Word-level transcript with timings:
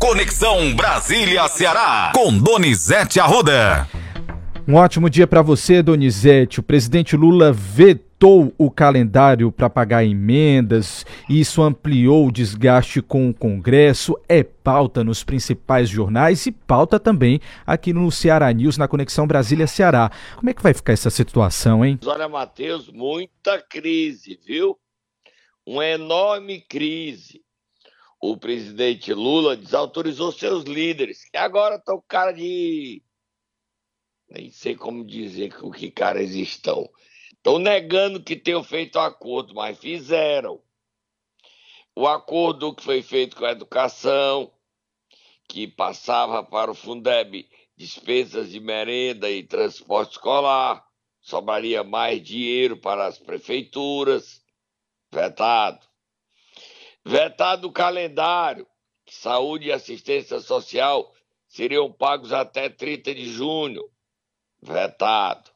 Conexão 0.00 0.74
Brasília-Ceará, 0.74 2.12
com 2.14 2.36
Donizete 2.38 3.20
Arruda. 3.20 3.86
Um 4.66 4.76
ótimo 4.76 5.10
dia 5.10 5.26
para 5.26 5.42
você, 5.42 5.82
Donizete. 5.82 6.58
O 6.58 6.62
presidente 6.62 7.14
Lula 7.14 7.52
vetou 7.52 8.50
o 8.56 8.70
calendário 8.70 9.52
para 9.52 9.68
pagar 9.68 10.02
emendas, 10.02 11.04
e 11.28 11.38
isso 11.38 11.62
ampliou 11.62 12.26
o 12.26 12.32
desgaste 12.32 13.02
com 13.02 13.28
o 13.28 13.34
Congresso. 13.34 14.18
É 14.26 14.42
pauta 14.42 15.04
nos 15.04 15.22
principais 15.22 15.90
jornais 15.90 16.46
e 16.46 16.50
pauta 16.50 16.98
também 16.98 17.38
aqui 17.66 17.92
no 17.92 18.10
Ceará 18.10 18.50
News, 18.50 18.78
na 18.78 18.88
Conexão 18.88 19.26
Brasília-Ceará. 19.26 20.10
Como 20.36 20.48
é 20.48 20.54
que 20.54 20.62
vai 20.62 20.72
ficar 20.72 20.94
essa 20.94 21.10
situação, 21.10 21.84
hein? 21.84 22.00
Olha, 22.06 22.26
Matheus, 22.26 22.90
muita 22.90 23.60
crise, 23.60 24.40
viu? 24.46 24.78
Uma 25.66 25.84
enorme 25.84 26.62
crise 26.62 27.42
o 28.20 28.36
presidente 28.36 29.14
Lula 29.14 29.56
desautorizou 29.56 30.30
seus 30.30 30.64
líderes, 30.64 31.24
que 31.30 31.38
agora 31.38 31.76
estão 31.76 32.02
cara 32.06 32.32
de. 32.32 33.02
Nem 34.28 34.50
sei 34.50 34.76
como 34.76 35.04
dizer 35.04 35.56
o 35.62 35.70
que 35.70 35.90
caras 35.90 36.30
estão. 36.34 36.88
Estão 37.32 37.58
negando 37.58 38.22
que 38.22 38.36
tenham 38.36 38.62
feito 38.62 38.98
acordo, 38.98 39.54
mas 39.54 39.78
fizeram. 39.78 40.62
O 41.96 42.06
acordo 42.06 42.74
que 42.74 42.84
foi 42.84 43.02
feito 43.02 43.34
com 43.36 43.44
a 43.46 43.52
educação, 43.52 44.52
que 45.48 45.66
passava 45.66 46.44
para 46.44 46.70
o 46.70 46.74
Fundeb 46.74 47.48
despesas 47.76 48.50
de 48.50 48.60
merenda 48.60 49.30
e 49.30 49.42
transporte 49.42 50.12
escolar, 50.12 50.86
sobraria 51.20 51.82
mais 51.82 52.22
dinheiro 52.22 52.76
para 52.76 53.06
as 53.06 53.18
prefeituras, 53.18 54.44
vetado. 55.10 55.89
Vetado 57.04 57.68
o 57.68 57.72
calendário, 57.72 58.66
saúde 59.06 59.68
e 59.68 59.72
assistência 59.72 60.40
social 60.40 61.14
seriam 61.46 61.90
pagos 61.92 62.32
até 62.32 62.68
30 62.68 63.14
de 63.14 63.26
junho. 63.32 63.90
Vetado. 64.62 65.50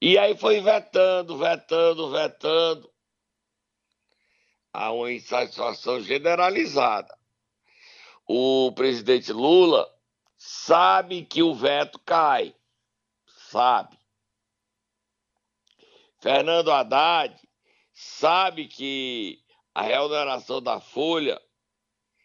E 0.00 0.18
aí 0.18 0.36
foi 0.36 0.60
vetando, 0.60 1.38
vetando, 1.38 2.10
vetando. 2.10 2.92
Há 4.72 4.92
uma 4.92 5.10
insatisfação 5.10 6.00
generalizada. 6.00 7.16
O 8.26 8.72
presidente 8.72 9.32
Lula 9.32 9.90
sabe 10.36 11.24
que 11.24 11.42
o 11.42 11.54
veto 11.54 11.98
cai. 12.00 12.54
Sabe. 13.26 13.96
Fernando 16.20 16.70
Haddad 16.70 17.34
sabe 17.94 18.66
que 18.66 19.42
a 19.76 19.82
reoneração 19.82 20.62
da 20.62 20.80
folha, 20.80 21.38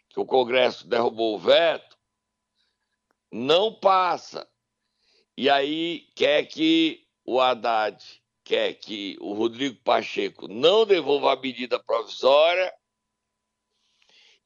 que 0.08 0.18
o 0.22 0.26
Congresso 0.26 0.88
derrubou 0.88 1.36
o 1.36 1.38
veto, 1.38 1.98
não 3.30 3.78
passa. 3.78 4.50
E 5.36 5.50
aí 5.50 6.08
quer 6.16 6.46
que 6.46 7.06
o 7.26 7.42
Haddad, 7.42 8.02
quer 8.46 8.76
que 8.76 9.18
o 9.20 9.34
Rodrigo 9.34 9.76
Pacheco 9.84 10.48
não 10.48 10.86
devolva 10.86 11.34
a 11.34 11.36
medida 11.36 11.78
provisória 11.78 12.74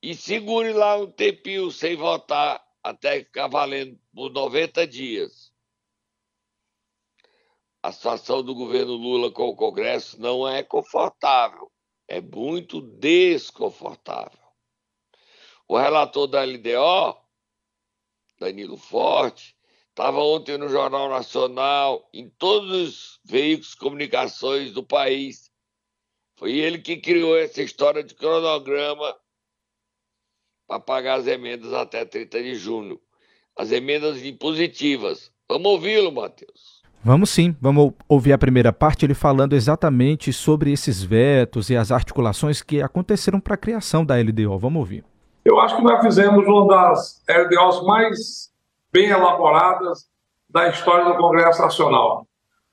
e 0.02 0.16
segure 0.16 0.74
lá 0.74 0.98
um 0.98 1.12
tempinho 1.12 1.70
sem 1.70 1.96
votar 1.96 2.60
até 2.82 3.20
ficar 3.20 3.48
valendo 3.48 4.00
por 4.16 4.32
90 4.32 4.88
dias. 4.88 5.54
A 7.84 7.92
situação 7.92 8.42
do 8.42 8.56
governo 8.56 8.94
Lula 8.94 9.32
com 9.32 9.44
o 9.44 9.56
Congresso 9.56 10.20
não 10.20 10.48
é 10.48 10.64
confortável 10.64 11.72
é 12.08 12.22
muito 12.22 12.82
desconfortável. 12.82 14.40
O 15.68 15.78
relator 15.78 16.28
da 16.28 16.44
LDO, 16.44 17.18
Danilo 18.40 18.78
Forte, 18.78 19.56
estava 19.90 20.20
ontem 20.20 20.58
no 20.58 20.68
Jornal 20.68 21.10
Nacional, 21.10 22.08
em 22.14 22.30
todos 22.30 22.72
os 22.72 23.20
veículos 23.24 23.72
de 23.72 23.78
comunicações 23.78 24.72
do 24.74 24.84
país. 24.84 25.52
Foi 26.36 26.52
ele 26.52 26.80
que 26.80 26.98
criou 26.98 27.38
essa 27.38 27.62
história 27.62 28.04
de 28.04 28.14
cronograma 28.14 29.18
para 30.68 30.80
pagar 30.80 31.20
as 31.20 31.28
emendas 31.28 31.74
até 31.74 32.04
30 32.04 32.44
de 32.44 32.56
junho. 32.56 33.02
As 33.56 33.72
emendas 33.72 34.22
impositivas. 34.22 35.32
Vamos 35.48 35.72
ouvi-lo, 35.72 36.12
Matheus. 36.12 36.75
Vamos 37.08 37.30
sim, 37.30 37.56
vamos 37.62 37.94
ouvir 38.10 38.34
a 38.34 38.38
primeira 38.38 38.74
parte, 38.74 39.06
ele 39.06 39.14
falando 39.14 39.54
exatamente 39.54 40.34
sobre 40.34 40.72
esses 40.72 41.04
vetos 41.04 41.70
e 41.70 41.78
as 41.78 41.92
articulações 41.92 42.64
que 42.64 42.82
aconteceram 42.82 43.40
para 43.40 43.54
a 43.54 43.58
criação 43.58 44.04
da 44.04 44.16
LDO. 44.16 44.58
Vamos 44.58 44.80
ouvir. 44.80 45.06
Eu 45.46 45.60
acho 45.60 45.76
que 45.76 45.84
nós 45.84 46.02
fizemos 46.02 46.44
uma 46.48 46.68
das 46.68 47.22
LDOs 47.30 47.86
mais 47.86 48.52
bem 48.92 49.10
elaboradas 49.10 50.08
da 50.50 50.68
história 50.68 51.06
do 51.06 51.16
Congresso 51.16 51.62
Nacional. 51.62 52.26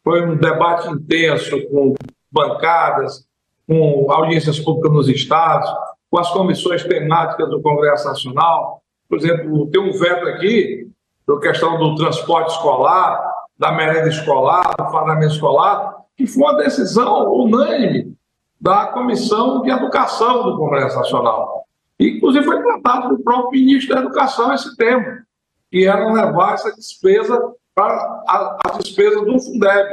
Foi 0.02 0.26
um 0.26 0.34
debate 0.34 0.88
intenso 0.88 1.68
com 1.68 1.94
bancadas, 2.30 3.28
com 3.68 4.10
audiências 4.10 4.58
públicas 4.58 4.92
nos 4.92 5.08
estados, 5.10 5.70
com 6.10 6.18
as 6.18 6.30
comissões 6.30 6.82
temáticas 6.84 7.50
do 7.50 7.60
Congresso 7.60 8.08
Nacional. 8.08 8.82
Por 9.10 9.18
exemplo, 9.18 9.70
tem 9.70 9.82
um 9.82 9.92
veto 9.92 10.26
aqui, 10.26 10.90
da 11.28 11.38
questão 11.38 11.78
do 11.78 11.96
transporte 11.96 12.52
escolar, 12.52 13.31
da 13.58 13.72
merenda 13.72 14.08
escolar, 14.08 14.74
do 14.78 14.90
fardamento 14.90 15.34
escolar, 15.34 16.02
que 16.16 16.26
foi 16.26 16.42
uma 16.42 16.56
decisão 16.56 17.32
unânime 17.32 18.16
da 18.60 18.86
Comissão 18.86 19.62
de 19.62 19.70
Educação 19.70 20.44
do 20.44 20.56
Congresso 20.56 20.96
Nacional. 20.96 21.66
E, 21.98 22.16
inclusive, 22.16 22.44
foi 22.44 22.62
tratado 22.62 23.08
pelo 23.08 23.22
próprio 23.22 23.60
ministro 23.60 23.94
da 23.94 24.02
Educação 24.02 24.52
esse 24.52 24.76
tema, 24.76 25.24
que 25.70 25.86
era 25.86 26.12
levar 26.12 26.54
essa 26.54 26.74
despesa 26.74 27.54
para 27.74 27.94
a, 28.28 28.58
a 28.66 28.78
despesa 28.78 29.24
do 29.24 29.38
Fundeb, 29.40 29.88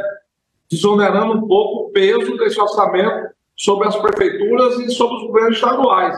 desonerando 0.69 1.33
um 1.33 1.47
pouco 1.47 1.87
o 1.87 1.91
peso 1.91 2.37
desse 2.37 2.59
orçamento 2.59 3.29
sobre 3.55 3.87
as 3.87 3.95
prefeituras 3.95 4.79
e 4.79 4.91
sobre 4.91 5.17
os 5.17 5.23
governos 5.27 5.55
estaduais. 5.55 6.17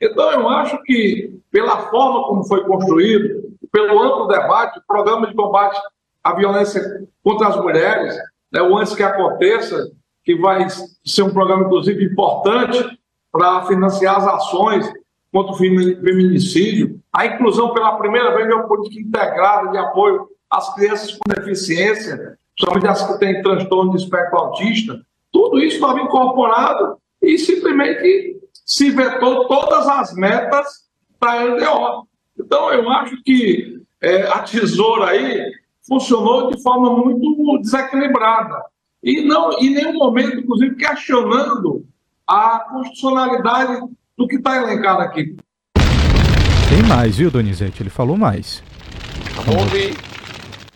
Então, 0.00 0.30
eu 0.32 0.48
acho 0.48 0.82
que, 0.82 1.40
pela 1.50 1.88
forma 1.90 2.24
como 2.24 2.44
foi 2.44 2.64
construído, 2.64 3.46
pelo 3.72 4.02
amplo 4.02 4.26
debate, 4.26 4.78
o 4.78 4.82
programa 4.86 5.26
de 5.26 5.34
combate 5.34 5.80
a 6.26 6.34
violência 6.34 6.82
contra 7.22 7.46
as 7.46 7.56
mulheres, 7.56 8.16
né, 8.52 8.60
o 8.60 8.76
antes 8.76 8.96
que 8.96 9.02
aconteça, 9.02 9.92
que 10.24 10.34
vai 10.34 10.66
ser 11.04 11.22
um 11.22 11.32
programa, 11.32 11.64
inclusive, 11.64 12.04
importante 12.04 12.84
para 13.30 13.64
financiar 13.66 14.16
as 14.16 14.26
ações 14.26 14.92
contra 15.32 15.52
o 15.52 15.56
feminicídio, 15.56 17.00
a 17.12 17.26
inclusão 17.26 17.72
pela 17.72 17.96
primeira 17.96 18.34
vez 18.34 18.48
de 18.48 18.54
uma 18.54 18.66
política 18.66 19.00
integrada 19.00 19.70
de 19.70 19.78
apoio 19.78 20.26
às 20.50 20.74
crianças 20.74 21.12
com 21.12 21.32
deficiência, 21.32 22.36
principalmente 22.56 22.88
as 22.88 23.06
que 23.06 23.18
têm 23.20 23.42
transtorno 23.42 23.92
de 23.92 24.02
espectro 24.02 24.36
autista, 24.36 25.00
tudo 25.30 25.60
isso 25.60 25.76
estava 25.76 26.00
incorporado 26.00 26.96
e 27.22 27.38
simplesmente 27.38 28.36
se 28.64 28.90
vetou 28.90 29.46
todas 29.46 29.86
as 29.86 30.12
metas 30.14 30.86
para 31.20 31.40
a 31.40 31.44
LDO. 31.44 32.08
Então, 32.36 32.72
eu 32.72 32.90
acho 32.90 33.22
que 33.22 33.80
é, 34.02 34.22
a 34.22 34.40
tesoura 34.40 35.10
aí 35.10 35.52
funcionou 35.86 36.50
de 36.50 36.62
forma 36.62 36.90
muito 36.90 37.58
desequilibrada. 37.60 38.62
E 39.02 39.22
não 39.22 39.52
em 39.52 39.74
nenhum 39.74 39.94
momento, 39.94 40.40
inclusive, 40.40 40.74
questionando 40.76 41.84
a 42.26 42.60
constitucionalidade 42.70 43.80
do 44.16 44.26
que 44.26 44.36
está 44.36 44.56
elencado 44.56 45.02
aqui. 45.02 45.36
Tem 46.68 46.82
mais, 46.88 47.16
viu, 47.16 47.30
Donizete? 47.30 47.82
Ele 47.82 47.90
falou 47.90 48.16
mais. 48.16 48.62
Ouvir. 49.46 49.96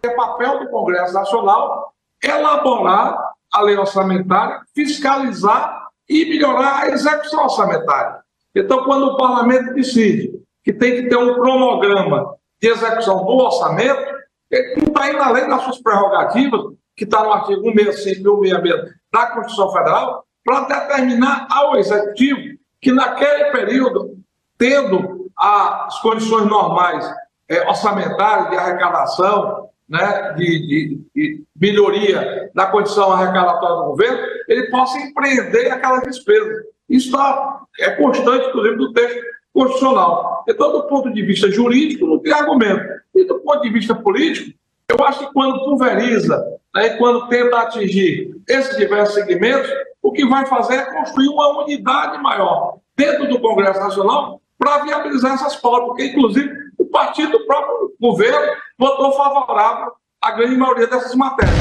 É 0.02 0.08
papel 0.10 0.60
do 0.60 0.70
Congresso 0.70 1.12
Nacional 1.12 1.92
elaborar 2.22 3.18
a 3.52 3.62
lei 3.62 3.76
orçamentária, 3.76 4.60
fiscalizar 4.74 5.88
e 6.08 6.24
melhorar 6.26 6.82
a 6.82 6.88
execução 6.88 7.44
orçamentária. 7.44 8.20
Então, 8.54 8.84
quando 8.84 9.06
o 9.06 9.16
parlamento 9.16 9.74
decide 9.74 10.32
que 10.64 10.72
tem 10.72 10.96
que 10.96 11.08
ter 11.08 11.16
um 11.16 11.34
cronograma 11.34 12.36
de 12.60 12.68
execução 12.68 13.24
do 13.24 13.32
orçamento, 13.32 14.09
ele 14.50 14.76
não 14.76 14.88
está 14.88 15.08
indo 15.08 15.22
além 15.22 15.48
das 15.48 15.62
suas 15.62 15.82
prerrogativas, 15.82 16.60
que 16.96 17.04
está 17.04 17.22
no 17.22 17.32
artigo 17.32 17.62
165 17.62 18.44
e 18.44 18.50
166 18.50 18.94
da 19.12 19.26
Constituição 19.26 19.72
Federal, 19.72 20.24
para 20.44 20.60
determinar 20.62 21.46
ao 21.50 21.76
Executivo 21.76 22.58
que 22.80 22.92
naquele 22.92 23.50
período, 23.50 24.16
tendo 24.56 25.30
as 25.36 26.00
condições 26.00 26.46
normais 26.46 27.08
é, 27.48 27.66
orçamentárias 27.68 28.50
de 28.50 28.56
arrecadação, 28.56 29.68
né, 29.88 30.32
de, 30.34 30.66
de, 30.66 31.00
de, 31.14 31.44
melhoria 31.56 32.50
da 32.54 32.66
condição 32.66 33.12
arrecadatória 33.12 33.76
do 33.76 33.84
governo, 33.84 34.18
ele 34.48 34.70
possa 34.70 34.98
empreender 34.98 35.70
aquelas 35.70 36.02
despesas. 36.02 36.64
Isso 36.88 37.10
tá, 37.10 37.60
é 37.78 37.90
constante, 37.90 38.48
inclusive, 38.48 38.76
do 38.76 38.92
texto 38.92 39.20
constitucional. 39.52 40.44
Então, 40.48 40.72
do 40.72 40.84
ponto 40.84 41.12
de 41.12 41.22
vista 41.22 41.50
jurídico, 41.50 42.06
não 42.06 42.18
tem 42.18 42.32
argumento. 42.32 42.82
E 43.14 43.24
do 43.24 43.40
ponto 43.40 43.62
de 43.62 43.70
vista 43.70 43.94
político, 43.94 44.56
eu 44.88 45.04
acho 45.04 45.20
que 45.20 45.32
quando 45.32 45.64
pulveriza, 45.64 46.42
né, 46.74 46.90
quando 46.90 47.28
tenta 47.28 47.58
atingir 47.58 48.34
esses 48.48 48.76
diversos 48.76 49.14
segmentos, 49.14 49.70
o 50.02 50.12
que 50.12 50.26
vai 50.26 50.46
fazer 50.46 50.74
é 50.74 50.92
construir 50.92 51.28
uma 51.28 51.62
unidade 51.62 52.20
maior 52.22 52.78
dentro 52.96 53.28
do 53.28 53.40
Congresso 53.40 53.80
Nacional 53.80 54.40
para 54.58 54.84
viabilizar 54.84 55.34
essas 55.34 55.56
pautas, 55.56 55.88
porque, 55.88 56.06
inclusive, 56.06 56.52
o 56.78 56.84
partido 56.86 57.32
do 57.32 57.46
próprio 57.46 57.94
governo 58.00 58.54
votou 58.78 59.12
favorável 59.12 59.92
à 60.20 60.32
grande 60.32 60.56
maioria 60.56 60.86
dessas 60.86 61.14
matérias. 61.14 61.56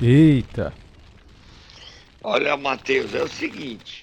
Eita! 0.00 0.72
Olha, 2.24 2.56
Matheus, 2.56 3.14
é 3.14 3.22
o 3.22 3.28
seguinte: 3.28 4.01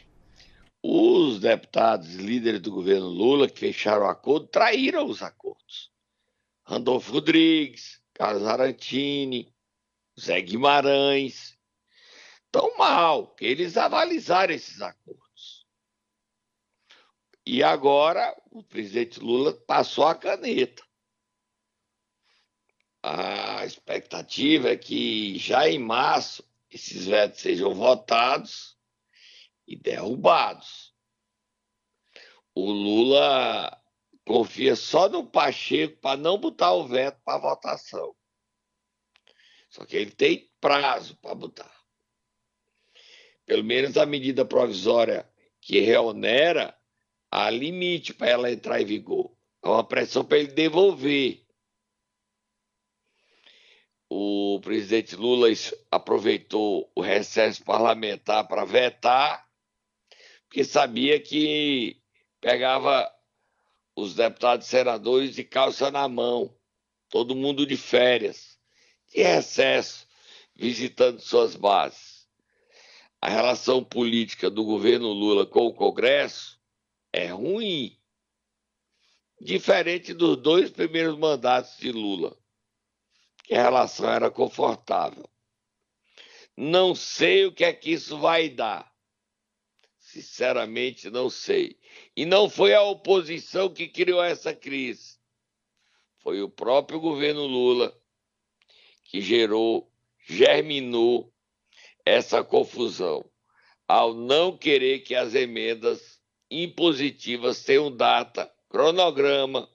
os 0.91 1.39
deputados 1.39 2.15
líderes 2.15 2.61
do 2.61 2.71
governo 2.71 3.07
Lula 3.07 3.47
que 3.47 3.59
fecharam 3.59 4.07
o 4.07 4.09
acordo 4.09 4.47
traíram 4.47 5.05
os 5.05 5.21
acordos. 5.21 5.91
Randolfo 6.63 7.11
Rodrigues, 7.11 8.01
Carlos 8.11 8.43
Arantini, 8.43 9.53
Zé 10.19 10.41
Guimarães. 10.41 11.55
Tão 12.51 12.75
mal 12.75 13.35
que 13.35 13.45
eles 13.45 13.77
avalizaram 13.77 14.51
esses 14.51 14.81
acordos. 14.81 15.67
E 17.45 17.61
agora 17.61 18.35
o 18.49 18.63
presidente 18.63 19.19
Lula 19.19 19.53
passou 19.53 20.07
a 20.07 20.15
caneta. 20.15 20.83
A 23.03 23.63
expectativa 23.63 24.69
é 24.69 24.77
que 24.77 25.37
já 25.37 25.69
em 25.69 25.77
março 25.77 26.43
esses 26.71 27.05
vetos 27.05 27.41
sejam 27.41 27.75
votados 27.75 28.78
e 29.69 29.75
derrubados. 29.75 30.93
O 32.55 32.71
Lula 32.71 33.79
confia 34.25 34.75
só 34.75 35.07
no 35.07 35.25
Pacheco 35.25 35.97
para 36.01 36.17
não 36.17 36.39
botar 36.39 36.73
o 36.73 36.87
veto 36.87 37.21
para 37.23 37.37
votação. 37.37 38.15
Só 39.69 39.85
que 39.85 39.95
ele 39.95 40.11
tem 40.11 40.51
prazo 40.59 41.15
para 41.17 41.35
botar. 41.35 41.71
Pelo 43.45 43.63
menos 43.63 43.95
a 43.95 44.05
medida 44.05 44.43
provisória 44.43 45.31
que 45.61 45.79
reonera, 45.79 46.75
há 47.29 47.49
limite 47.49 48.13
para 48.13 48.29
ela 48.29 48.51
entrar 48.51 48.81
em 48.81 48.85
vigor. 48.85 49.31
É 49.63 49.67
uma 49.67 49.83
pressão 49.83 50.25
para 50.25 50.39
ele 50.39 50.51
devolver 50.51 51.45
o 54.09 54.59
presidente 54.61 55.15
Lula 55.15 55.47
aproveitou 55.91 56.91
o 56.95 57.01
recesso 57.01 57.63
parlamentar 57.63 58.47
para 58.47 58.65
vetar, 58.65 59.47
porque 60.49 60.63
sabia 60.63 61.19
que 61.19 62.01
pegava 62.41 63.07
os 63.95 64.15
deputados 64.15 64.65
e 64.65 64.69
senadores 64.69 65.35
de 65.35 65.43
calça 65.43 65.91
na 65.91 66.07
mão, 66.09 66.51
todo 67.07 67.35
mundo 67.35 67.67
de 67.67 67.77
férias, 67.77 68.57
de 69.13 69.21
recesso, 69.21 70.07
visitando 70.55 71.19
suas 71.19 71.55
bases. 71.55 72.27
A 73.21 73.29
relação 73.29 73.83
política 73.83 74.49
do 74.49 74.63
governo 74.63 75.13
Lula 75.13 75.45
com 75.45 75.67
o 75.67 75.73
Congresso 75.73 76.59
é 77.13 77.27
ruim, 77.27 77.95
diferente 79.39 80.15
dos 80.15 80.35
dois 80.35 80.71
primeiros 80.71 81.15
mandatos 81.15 81.77
de 81.77 81.91
Lula 81.91 82.35
que 83.43 83.55
a 83.55 83.63
relação 83.63 84.07
era 84.07 84.29
confortável. 84.29 85.27
Não 86.55 86.93
sei 86.93 87.45
o 87.45 87.51
que 87.51 87.63
é 87.63 87.73
que 87.73 87.91
isso 87.91 88.19
vai 88.19 88.47
dar. 88.47 88.88
Sinceramente, 90.11 91.07
não 91.11 91.29
sei. 91.29 91.77
E 92.15 92.25
não 92.25 92.49
foi 92.49 92.73
a 92.73 92.81
oposição 92.81 93.71
que 93.71 93.87
criou 93.87 94.23
essa 94.23 94.55
crise. 94.55 95.19
Foi 96.17 96.41
o 96.41 96.49
próprio 96.49 96.99
governo 96.99 97.45
Lula 97.45 97.95
que 99.03 99.21
gerou, 99.21 99.91
germinou 100.27 101.31
essa 102.03 102.43
confusão, 102.43 103.23
ao 103.87 104.15
não 104.15 104.57
querer 104.57 105.01
que 105.01 105.13
as 105.13 105.35
emendas 105.35 106.19
impositivas 106.49 107.63
tenham 107.63 107.95
data, 107.95 108.51
cronograma 108.67 109.69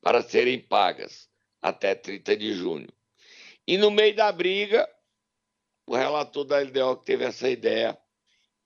para 0.00 0.20
serem 0.20 0.58
pagas 0.58 1.30
até 1.62 1.94
30 1.94 2.36
de 2.36 2.54
junho. 2.54 2.88
E 3.68 3.78
no 3.78 3.92
meio 3.92 4.16
da 4.16 4.32
briga, 4.32 4.88
o 5.86 5.94
relator 5.94 6.44
da 6.44 6.58
LDO 6.58 6.96
que 6.96 7.06
teve 7.06 7.24
essa 7.24 7.48
ideia 7.48 7.96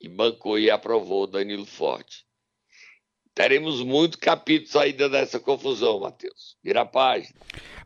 e 0.06 0.08
bancou 0.08 0.58
e 0.58 0.70
aprovou 0.70 1.26
Danilo 1.26 1.66
Forte. 1.66 2.24
Teremos 3.34 3.82
muitos 3.82 4.18
capítulos 4.18 4.76
ainda 4.76 5.08
dessa 5.08 5.40
confusão, 5.40 5.98
Matheus. 5.98 6.56
Vira 6.62 6.82
a 6.82 6.86
página. 6.86 7.34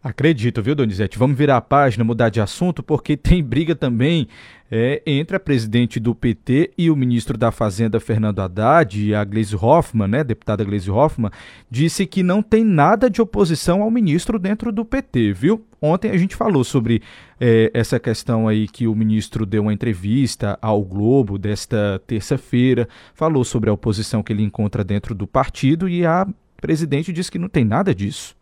Acredito, 0.02 0.62
viu, 0.62 0.74
Donizete? 0.74 1.18
Vamos 1.18 1.38
virar 1.38 1.56
a 1.56 1.60
página, 1.62 2.04
mudar 2.04 2.28
de 2.28 2.40
assunto, 2.40 2.82
porque 2.82 3.16
tem 3.16 3.42
briga 3.42 3.74
também 3.74 4.28
é, 4.70 5.02
entre 5.06 5.36
a 5.36 5.40
presidente 5.40 5.98
do 5.98 6.14
PT 6.14 6.72
e 6.76 6.90
o 6.90 6.96
ministro 6.96 7.38
da 7.38 7.50
Fazenda, 7.50 7.98
Fernando 7.98 8.40
Haddad, 8.40 9.14
a 9.14 9.24
Gleisi 9.24 9.56
Hoffmann, 9.56 10.08
né, 10.08 10.24
deputada 10.24 10.64
Gleisi 10.64 10.90
Hoffmann, 10.90 11.30
disse 11.70 12.06
que 12.06 12.22
não 12.22 12.42
tem 12.42 12.64
nada 12.64 13.08
de 13.08 13.22
oposição 13.22 13.82
ao 13.82 13.90
ministro 13.90 14.38
dentro 14.38 14.70
do 14.70 14.84
PT, 14.84 15.32
viu? 15.32 15.64
Ontem 15.80 16.10
a 16.10 16.16
gente 16.16 16.34
falou 16.36 16.64
sobre 16.64 17.02
é, 17.40 17.70
essa 17.72 17.98
questão 18.00 18.48
aí 18.48 18.66
que 18.66 18.86
o 18.86 18.94
ministro 18.94 19.46
deu 19.46 19.62
uma 19.62 19.72
entrevista 19.72 20.58
ao 20.60 20.82
Globo 20.82 21.38
desta 21.38 22.02
terça-feira, 22.06 22.88
falou 23.14 23.44
sobre 23.44 23.70
a 23.70 23.72
oposição 23.72 24.22
que 24.22 24.32
ele 24.32 24.42
encontra 24.42 24.82
dentro 24.82 25.14
do 25.14 25.26
partido 25.26 25.88
e 25.88 26.04
a 26.04 26.26
presidente 26.60 27.12
disse 27.12 27.30
que 27.30 27.38
não 27.38 27.48
tem 27.48 27.64
nada 27.64 27.94
disso. 27.94 28.36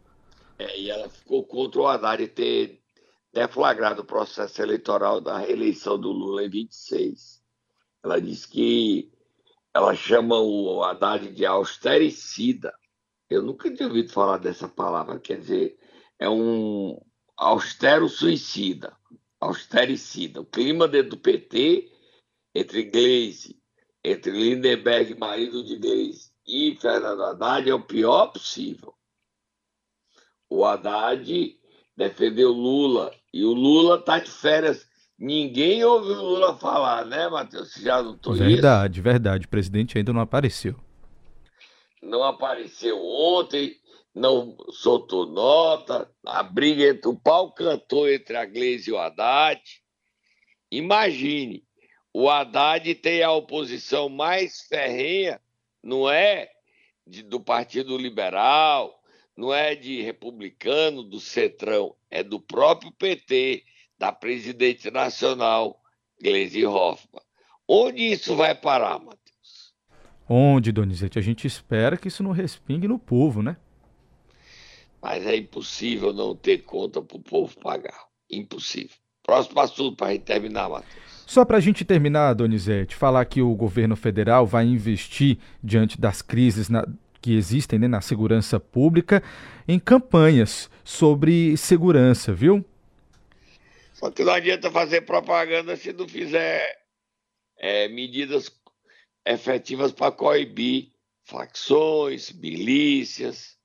É, 0.59 0.81
e 0.81 0.91
ela 0.91 1.09
ficou 1.11 1.45
contra 1.45 1.81
o 1.81 1.87
Haddad 1.87 2.27
ter 2.29 2.79
deflagrado 3.37 4.01
o 4.01 4.07
processo 4.07 4.63
eleitoral 4.63 5.21
da 5.21 5.37
reeleição 5.37 6.01
do 6.01 6.11
Lula 6.11 6.43
em 6.45 6.49
26. 6.49 7.43
Ela 8.03 8.19
disse 8.19 8.49
que 8.49 9.13
ela 9.75 9.95
chama 9.95 10.41
o 10.41 10.83
Haddad 10.83 11.29
de 11.35 11.45
austericida. 11.45 12.75
Eu 13.29 13.43
nunca 13.43 13.71
tinha 13.71 13.89
ouvido 13.89 14.11
falar 14.11 14.39
dessa 14.39 14.67
palavra, 14.67 15.21
quer 15.21 15.39
dizer, 15.39 15.79
é 16.19 16.27
um 16.31 16.99
austero 17.37 18.09
suicida, 18.09 18.97
austericida. 19.39 20.41
O 20.41 20.47
clima 20.47 20.89
dentro 20.89 21.11
do 21.11 21.19
PT, 21.19 21.93
entre 22.55 22.85
Gleisi, 22.85 23.61
entre 24.03 24.31
Lindenberg, 24.31 25.15
marido 25.15 25.63
de 25.63 25.77
Gleisi, 25.77 26.33
e 26.47 26.75
Fernando 26.81 27.23
Haddad, 27.23 27.69
é 27.69 27.75
o 27.75 27.85
pior 27.85 28.29
possível 28.29 28.97
o 30.49 30.65
Haddad 30.65 31.59
defendeu 31.97 32.53
Lula 32.53 33.13
e 33.37 33.45
o 33.45 33.53
Lula 33.53 34.01
tá 34.01 34.19
de 34.19 34.31
férias. 34.31 34.89
Ninguém 35.19 35.85
ouviu 35.85 36.17
o 36.17 36.23
Lula 36.23 36.57
falar, 36.57 37.05
né, 37.05 37.29
Matheus? 37.29 37.75
Já 37.75 38.03
notou 38.03 38.33
verdade, 38.33 38.95
isso? 38.99 39.03
Verdade, 39.03 39.47
O 39.47 39.49
presidente 39.49 39.99
ainda 39.99 40.11
não 40.11 40.23
apareceu. 40.23 40.75
Não 42.03 42.23
apareceu 42.23 42.99
ontem, 42.99 43.77
não 44.15 44.57
soltou 44.71 45.27
nota. 45.27 46.11
A 46.25 46.43
briga 46.43 46.85
entre 46.85 47.09
o 47.09 47.15
pau 47.15 47.53
cantou 47.53 48.09
entre 48.09 48.39
a 48.39 48.47
Gleisi 48.47 48.89
e 48.89 48.93
o 48.95 48.99
Haddad. 48.99 49.61
Imagine, 50.71 51.63
o 52.15 52.31
Haddad 52.31 52.95
tem 52.95 53.23
a 53.23 53.33
oposição 53.33 54.09
mais 54.09 54.63
ferrenha, 54.63 55.39
não 55.83 56.09
é? 56.09 56.49
De, 57.07 57.23
do 57.23 57.39
Partido 57.39 57.99
Liberal, 57.99 58.99
não 59.37 59.53
é 59.53 59.75
de 59.75 60.01
republicano, 60.03 61.03
do 61.03 61.21
Cetrão, 61.21 61.95
é 62.11 62.23
do 62.23 62.41
próprio 62.41 62.91
PT, 62.93 63.63
da 63.99 64.11
presidente 64.11 64.91
nacional, 64.91 65.81
Gleisi 66.21 66.65
Hoffmann. 66.65 67.23
Onde 67.69 68.03
isso 68.03 68.35
vai 68.35 68.55
parar, 68.55 68.99
Matheus? 68.99 69.75
Onde, 70.29 70.73
Donizete? 70.73 71.19
A 71.19 71.23
gente 71.23 71.47
espera 71.47 71.97
que 71.97 72.09
isso 72.09 72.23
não 72.23 72.31
respingue 72.31 72.89
no 72.89 72.99
povo, 72.99 73.43
né? 73.43 73.57
Mas 75.03 75.27
é 75.27 75.37
impossível 75.37 76.13
não 76.13 76.35
ter 76.35 76.59
conta 76.59 77.03
para 77.03 77.17
o 77.17 77.23
povo 77.23 77.59
pagar. 77.61 78.07
Impossível. 78.31 78.97
Próximo 79.23 79.61
assunto 79.61 79.97
para 79.97 80.09
a 80.09 80.13
gente 80.13 80.23
terminar, 80.23 80.69
Matheus. 80.69 81.07
Só 81.27 81.45
para 81.45 81.57
a 81.57 81.61
gente 81.61 81.85
terminar, 81.85 82.35
Donizete, 82.35 82.95
falar 82.95 83.25
que 83.25 83.43
o 83.43 83.55
governo 83.55 83.97
federal 83.97 84.47
vai 84.47 84.65
investir 84.65 85.39
diante 85.63 86.01
das 86.01 86.23
crises 86.23 86.69
na, 86.69 86.87
que 87.21 87.35
existem 87.35 87.79
né, 87.79 87.89
na 87.89 88.01
segurança 88.01 88.59
pública 88.61 89.23
em 89.67 89.79
campanhas 89.79 90.71
sobre 90.85 91.57
segurança, 91.57 92.33
viu? 92.33 92.65
Só 93.93 94.11
que 94.11 94.23
não 94.23 94.33
adianta 94.33 94.71
fazer 94.71 95.03
propaganda 95.03 95.77
se 95.77 95.93
não 95.93 96.07
fizer 96.09 96.87
é, 97.57 97.89
medidas 97.89 98.51
efetivas 99.25 99.91
para 99.91 100.13
coibir 100.13 100.93
facções, 101.25 102.31
milícias, 102.33 103.57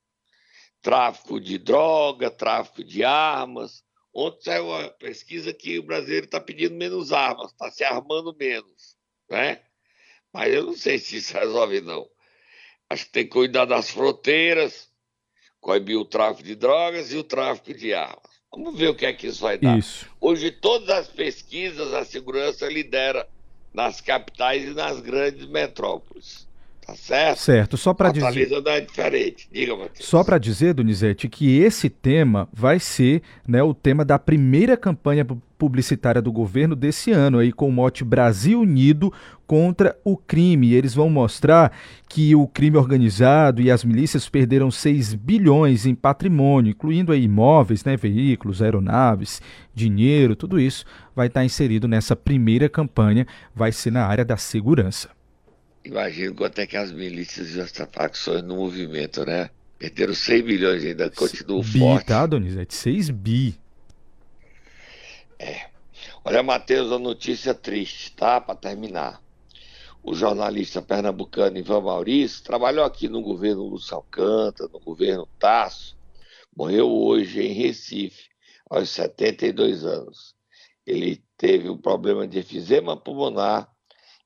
tráfico 0.82 1.40
de 1.40 1.58
droga, 1.58 2.32
tráfico 2.32 2.84
de 2.84 3.04
armas. 3.04 3.84
Ontem 4.14 4.46
saiu 4.46 4.68
uma 4.68 4.90
pesquisa 4.90 5.54
que 5.54 5.80
o 5.80 5.84
brasileiro 5.84 6.26
está 6.26 6.40
pedindo 6.40 6.76
menos 6.76 7.14
armas, 7.14 7.52
está 7.52 7.70
se 7.70 7.84
armando 7.84 8.36
menos, 8.36 8.98
né? 9.30 9.62
Mas 10.34 10.54
eu 10.54 10.66
não 10.66 10.76
sei 10.76 10.98
se 10.98 11.18
isso 11.18 11.34
resolve, 11.34 11.82
não. 11.82 12.10
Acho 12.92 13.06
que 13.06 13.12
tem 13.12 13.24
que 13.24 13.30
cuidar 13.30 13.64
das 13.64 13.90
fronteiras, 13.90 14.90
coibir 15.62 15.98
o 15.98 16.04
tráfico 16.04 16.44
de 16.44 16.56
drogas 16.56 17.14
e 17.14 17.16
o 17.16 17.24
tráfico 17.24 17.74
de 17.74 17.94
armas. 17.94 18.20
Vamos 18.52 18.78
ver 18.78 18.90
o 18.90 18.96
que 18.96 19.06
é 19.06 19.14
que 19.14 19.28
isso 19.28 19.40
vai 19.40 19.58
dar. 19.58 19.80
Isso. 19.80 20.06
Hoje, 20.20 20.52
todas 20.52 20.90
as 20.90 21.08
pesquisas, 21.08 21.94
a 21.94 22.04
segurança 22.04 22.68
lidera 22.68 23.26
nas 23.74 24.02
capitais 24.02 24.64
e 24.64 24.74
nas 24.74 25.00
grandes 25.00 25.46
metrópoles. 25.46 26.46
Tá 26.86 26.96
certo? 26.96 27.40
Certo, 27.40 27.78
só 27.78 27.94
para 27.94 28.12
dizer. 28.12 28.52
É 28.52 28.82
diferente. 28.82 29.48
Diga, 29.52 29.76
Matheus. 29.76 30.06
Só 30.06 30.24
para 30.24 30.38
dizer, 30.40 30.74
Donizete, 30.74 31.30
que 31.30 31.60
esse 31.60 31.90
tema 31.90 32.50
vai 32.52 32.80
ser 32.80 33.22
né, 33.48 33.62
o 33.62 33.74
tema 33.74 34.04
da 34.04 34.18
primeira 34.18 34.76
campanha 34.76 35.26
publicitária 35.60 36.20
do 36.20 36.32
governo 36.32 36.76
desse 36.76 37.12
ano, 37.12 37.38
aí 37.38 37.52
com 37.52 37.70
o 37.70 37.72
mote 37.72 38.04
Brasil 38.04 38.62
Unido 38.62 39.14
contra 39.46 39.96
o 40.04 40.18
crime. 40.18 40.74
Eles 40.74 40.96
vão 40.96 41.08
mostrar 41.08 41.72
que 42.10 42.36
o 42.36 42.48
crime 42.48 42.78
organizado 42.78 43.62
e 43.62 43.70
as 43.70 43.84
milícias 43.84 44.28
perderam 44.28 44.72
6 44.72 45.14
bilhões 45.14 45.86
em 45.86 45.94
patrimônio, 45.94 46.72
incluindo 46.72 47.12
aí 47.12 47.26
imóveis, 47.26 47.86
né, 47.86 47.96
veículos, 47.96 48.60
aeronaves, 48.60 49.40
dinheiro, 49.74 50.36
tudo 50.36 50.60
isso 50.60 50.84
vai 51.16 51.28
estar 51.28 51.46
inserido 51.46 51.88
nessa 51.88 52.16
primeira 52.16 52.68
campanha, 52.68 53.28
vai 53.54 53.72
ser 53.72 53.92
na 53.92 54.04
área 54.04 54.26
da 54.26 54.38
segurança. 54.38 55.10
Imagino 55.84 56.36
quanto 56.36 56.60
é 56.60 56.68
que 56.68 56.78
as 56.78 56.92
milícias 56.92 57.56
e 57.56 57.62
as 57.62 57.72
facções 57.92 58.44
no 58.44 58.56
movimento, 58.56 59.26
né? 59.26 59.50
Perderam 59.80 60.14
100 60.14 60.44
milhões 60.44 60.86
ainda, 60.86 61.10
continuam 61.10 61.64
bi, 61.64 61.80
forte. 61.80 62.06
tá, 62.06 62.26
Donizete? 62.28 62.76
6 62.76 63.10
bi. 63.10 63.60
É. 65.40 65.72
Olha, 66.24 66.44
Matheus, 66.44 66.92
a 66.92 67.00
notícia 67.00 67.54
triste, 67.56 68.12
tá? 68.12 68.40
Para 68.40 68.54
terminar. 68.56 69.20
O 70.04 70.14
jornalista 70.14 70.84
pernambucano 70.84 71.58
Ivan 71.58 71.82
Maurício 71.82 72.44
trabalhou 72.44 72.86
aqui 72.86 73.08
no 73.08 73.22
governo 73.22 73.68
Lúcio 73.68 73.96
Alcântara, 73.96 74.70
no 74.72 74.80
governo 74.80 75.28
Tasso, 75.40 75.98
morreu 76.56 76.92
hoje 76.92 77.42
em 77.42 77.54
Recife, 77.54 78.30
aos 78.70 78.90
72 78.90 79.84
anos. 79.84 80.36
Ele 80.86 81.24
teve 81.38 81.70
um 81.70 81.78
problema 81.78 82.28
de 82.28 82.38
efizema 82.38 82.96
pulmonar 82.96 83.68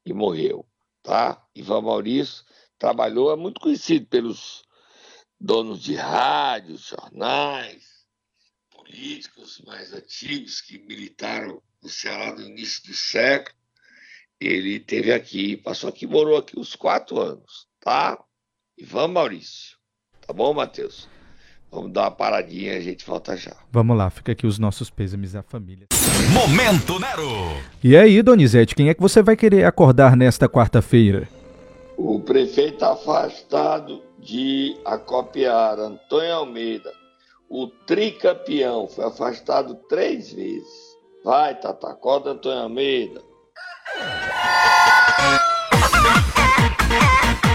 e 0.05 0.13
morreu 0.13 0.65
tá? 1.05 1.41
Ivan 1.55 1.81
Maurício 1.81 2.43
trabalhou, 2.77 3.31
é 3.31 3.35
muito 3.35 3.62
conhecido 3.62 4.07
pelos 4.07 4.63
donos 5.39 5.81
de 5.81 5.95
rádios, 5.95 6.88
jornais, 6.88 8.05
políticos 8.71 9.62
mais 9.65 9.93
antigos 9.93 10.59
que 10.59 10.79
militaram 10.79 11.62
no 11.81 11.89
Ceará 11.89 12.33
no 12.33 12.41
início 12.41 12.83
do 12.88 12.93
século. 12.93 13.55
Ele 14.39 14.79
teve 14.79 15.13
aqui, 15.13 15.55
passou 15.55 15.89
aqui, 15.89 16.05
morou 16.05 16.38
aqui 16.38 16.59
uns 16.59 16.75
quatro 16.75 17.19
anos, 17.21 17.67
tá? 17.79 18.21
Ivan 18.77 19.07
Maurício. 19.07 19.77
Tá 20.21 20.33
bom, 20.33 20.53
Matheus? 20.53 21.07
Vamos 21.72 21.91
dar 21.91 22.03
uma 22.03 22.12
paradinha 22.12 22.74
e 22.74 22.77
a 22.77 22.81
gente 22.81 23.05
volta 23.05 23.36
já. 23.36 23.55
Vamos 23.72 23.98
lá, 23.98 24.10
fica 24.10 24.31
aqui 24.31 24.48
os 24.48 24.57
nossos 24.57 24.89
pêsames 24.89 25.36
à 25.36 25.43
família. 25.43 25.88
Momento 26.31 27.00
Nero! 27.00 27.29
E 27.84 27.98
aí, 27.98 28.22
Donizete, 28.22 28.75
quem 28.75 28.89
é 28.89 28.93
que 28.93 29.01
você 29.01 29.22
vai 29.22 29.36
querer 29.36 29.65
acordar 29.65 30.15
nesta 30.15 30.48
quarta-feira? 30.48 31.27
O 31.98 32.19
prefeito 32.19 32.84
afastado 32.84 34.01
de 34.19 34.75
Acopiar, 34.86 35.79
Antônio 35.79 36.34
Almeida, 36.34 36.91
o 37.50 37.67
tricampeão, 37.67 38.88
foi 38.88 39.05
afastado 39.05 39.75
três 39.88 40.34
vezes. 40.34 40.95
Vai, 41.24 41.60
Tata, 41.60 41.89
acorda 41.89 42.31
Antônio 42.31 42.63
Almeida. 42.63 43.22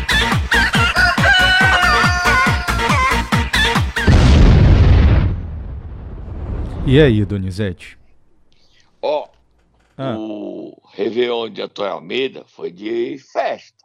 E 6.93 7.01
aí, 7.01 7.25
Donizete? 7.25 7.97
Ó, 9.01 9.29
Ah. 9.97 10.17
o 10.19 10.77
Réveillon 10.93 11.49
de 11.49 11.63
Antônio 11.63 11.93
Almeida 11.93 12.45
foi 12.49 12.73
de 12.73 13.17
festa. 13.33 13.85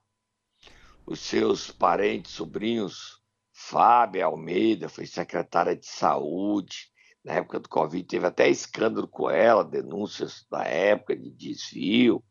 Os 1.05 1.19
seus 1.19 1.69
parentes, 1.69 2.31
sobrinhos, 2.31 3.21
Fábio 3.53 4.25
Almeida, 4.25 4.89
foi 4.89 5.05
secretária 5.05 5.75
de 5.75 5.85
saúde. 5.85 6.89
Na 7.23 7.33
época 7.33 7.59
do 7.59 7.69
Covid, 7.69 8.03
teve 8.07 8.25
até 8.25 8.49
escândalo 8.49 9.07
com 9.07 9.29
ela, 9.29 9.63
denúncias 9.63 10.43
da 10.49 10.63
época 10.63 11.15
de 11.15 11.29
desvio. 11.29 12.23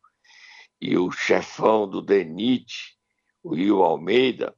E 0.81 0.99
o 0.99 1.09
chefão 1.13 1.89
do 1.89 2.03
DENIT, 2.03 2.99
o 3.45 3.55
Rio 3.55 3.81
Almeida, 3.85 4.53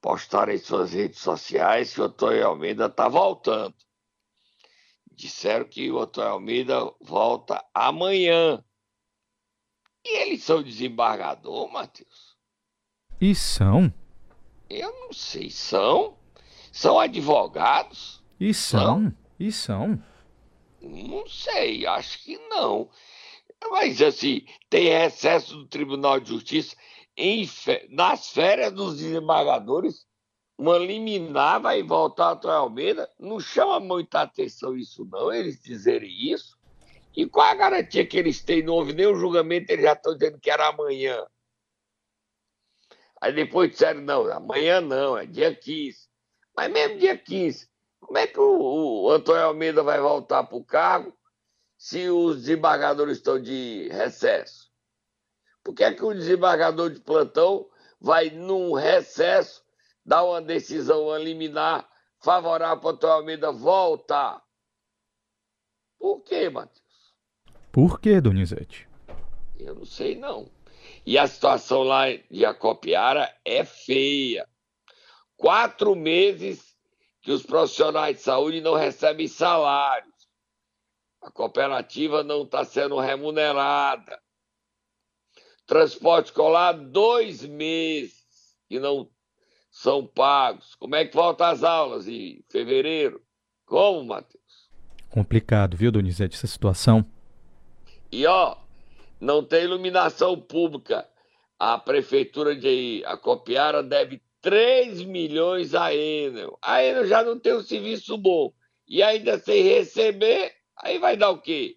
postaram 0.00 0.52
em 0.52 0.58
suas 0.58 0.92
redes 0.92 1.20
sociais 1.20 1.94
que 1.94 2.00
o 2.00 2.04
Antônio 2.04 2.44
Almeida 2.44 2.86
está 2.86 3.06
voltando. 3.08 3.85
Disseram 5.16 5.64
que 5.64 5.90
o 5.90 5.98
Antônio 5.98 6.32
Almeida 6.32 6.92
volta 7.00 7.64
amanhã. 7.72 8.62
E 10.04 10.18
eles 10.18 10.44
são 10.44 10.62
desembargador, 10.62 11.72
Matheus? 11.72 12.36
E 13.18 13.34
são? 13.34 13.92
Eu 14.68 14.92
não 14.92 15.12
sei, 15.14 15.50
são? 15.50 16.18
São 16.70 17.00
advogados? 17.00 18.22
E 18.38 18.52
são? 18.52 19.10
E 19.40 19.50
são? 19.50 20.00
Não 20.82 21.26
sei, 21.26 21.86
acho 21.86 22.22
que 22.22 22.36
não. 22.48 22.90
Mas 23.70 24.02
assim, 24.02 24.44
tem 24.68 24.88
recesso 24.88 25.56
do 25.56 25.66
Tribunal 25.66 26.20
de 26.20 26.28
Justiça 26.28 26.76
em 27.16 27.48
nas 27.88 28.28
férias 28.28 28.70
dos 28.70 28.98
desembargadores, 28.98 30.06
uma 30.58 30.78
liminar 30.78 31.60
vai 31.60 31.82
voltar 31.82 32.26
ao 32.26 32.32
Antônio 32.34 32.56
Almeida. 32.56 33.10
Não 33.18 33.38
chama 33.38 33.78
muita 33.80 34.22
atenção 34.22 34.76
isso, 34.76 35.04
não, 35.04 35.32
eles 35.32 35.60
dizerem 35.62 36.10
isso. 36.32 36.56
E 37.14 37.26
qual 37.26 37.46
a 37.46 37.54
garantia 37.54 38.06
que 38.06 38.16
eles 38.16 38.42
têm? 38.42 38.62
Não 38.62 38.74
houve 38.74 38.92
nenhum 38.92 39.16
julgamento, 39.16 39.70
eles 39.70 39.84
já 39.84 39.92
estão 39.92 40.14
dizendo 40.16 40.38
que 40.38 40.50
era 40.50 40.68
amanhã. 40.68 41.26
Aí 43.20 43.32
depois 43.32 43.70
disseram, 43.70 44.02
não, 44.02 44.30
amanhã 44.30 44.80
não, 44.80 45.16
é 45.16 45.24
dia 45.24 45.54
15. 45.54 46.06
Mas 46.54 46.70
mesmo 46.70 46.98
dia 46.98 47.16
15, 47.16 47.68
como 48.00 48.18
é 48.18 48.26
que 48.26 48.38
o, 48.38 49.04
o 49.04 49.10
Antônio 49.10 49.44
Almeida 49.44 49.82
vai 49.82 50.00
voltar 50.00 50.44
para 50.44 50.56
o 50.56 50.64
cargo 50.64 51.16
se 51.76 52.08
os 52.08 52.36
desembargadores 52.42 53.18
estão 53.18 53.40
de 53.40 53.88
recesso? 53.90 54.70
Por 55.62 55.74
que 55.74 55.84
é 55.84 55.92
que 55.92 56.04
o 56.04 56.14
desembargador 56.14 56.90
de 56.90 57.00
plantão 57.00 57.68
vai, 58.00 58.30
num 58.30 58.72
recesso, 58.72 59.65
dar 60.06 60.22
uma 60.22 60.40
decisão 60.40 61.18
liminar 61.18 61.88
favorável 62.22 62.78
para 62.78 62.86
o 62.86 62.90
Antônio 62.92 63.16
Almeida 63.16 63.50
voltar? 63.50 64.40
Por 65.98 66.22
quê, 66.22 66.48
Matheus? 66.48 66.86
Por 67.72 68.00
que, 68.00 68.20
Donizete? 68.20 68.88
Eu 69.58 69.74
não 69.74 69.84
sei, 69.84 70.16
não. 70.16 70.48
E 71.04 71.18
a 71.18 71.26
situação 71.26 71.82
lá 71.82 72.04
de 72.30 72.44
Acopiara 72.44 73.34
é 73.44 73.64
feia. 73.64 74.48
Quatro 75.36 75.94
meses 75.96 76.76
que 77.20 77.32
os 77.32 77.42
profissionais 77.42 78.18
de 78.18 78.22
saúde 78.22 78.60
não 78.60 78.74
recebem 78.74 79.26
salários. 79.26 80.14
A 81.20 81.30
cooperativa 81.30 82.22
não 82.22 82.42
está 82.42 82.64
sendo 82.64 82.98
remunerada. 83.00 84.20
Transporte 85.66 86.26
escolar, 86.26 86.72
dois 86.72 87.44
meses 87.44 88.24
que 88.68 88.78
não 88.78 89.10
são 89.76 90.06
pagos. 90.06 90.74
Como 90.76 90.94
é 90.94 91.04
que 91.04 91.14
volta 91.14 91.48
as 91.48 91.62
aulas 91.62 92.08
em 92.08 92.42
fevereiro? 92.48 93.20
Como, 93.66 94.02
Matheus? 94.04 94.70
Complicado, 95.10 95.76
viu, 95.76 95.92
Donizete, 95.92 96.34
essa 96.34 96.46
situação? 96.46 97.04
E 98.10 98.26
ó, 98.26 98.56
não 99.20 99.44
tem 99.44 99.64
iluminação 99.64 100.40
pública. 100.40 101.06
A 101.58 101.76
prefeitura 101.76 102.56
de 102.56 103.02
Acopiara 103.04 103.82
deve 103.82 104.22
3 104.40 105.02
milhões 105.02 105.74
à 105.74 105.94
Enel. 105.94 106.58
A 106.62 106.82
Enel 106.82 107.06
já 107.06 107.22
não 107.22 107.38
tem 107.38 107.54
um 107.54 107.62
serviço 107.62 108.16
bom. 108.16 108.54
E 108.88 109.02
ainda 109.02 109.38
sem 109.38 109.62
receber, 109.62 110.54
aí 110.78 110.98
vai 110.98 111.18
dar 111.18 111.30
o 111.30 111.40
quê? 111.42 111.76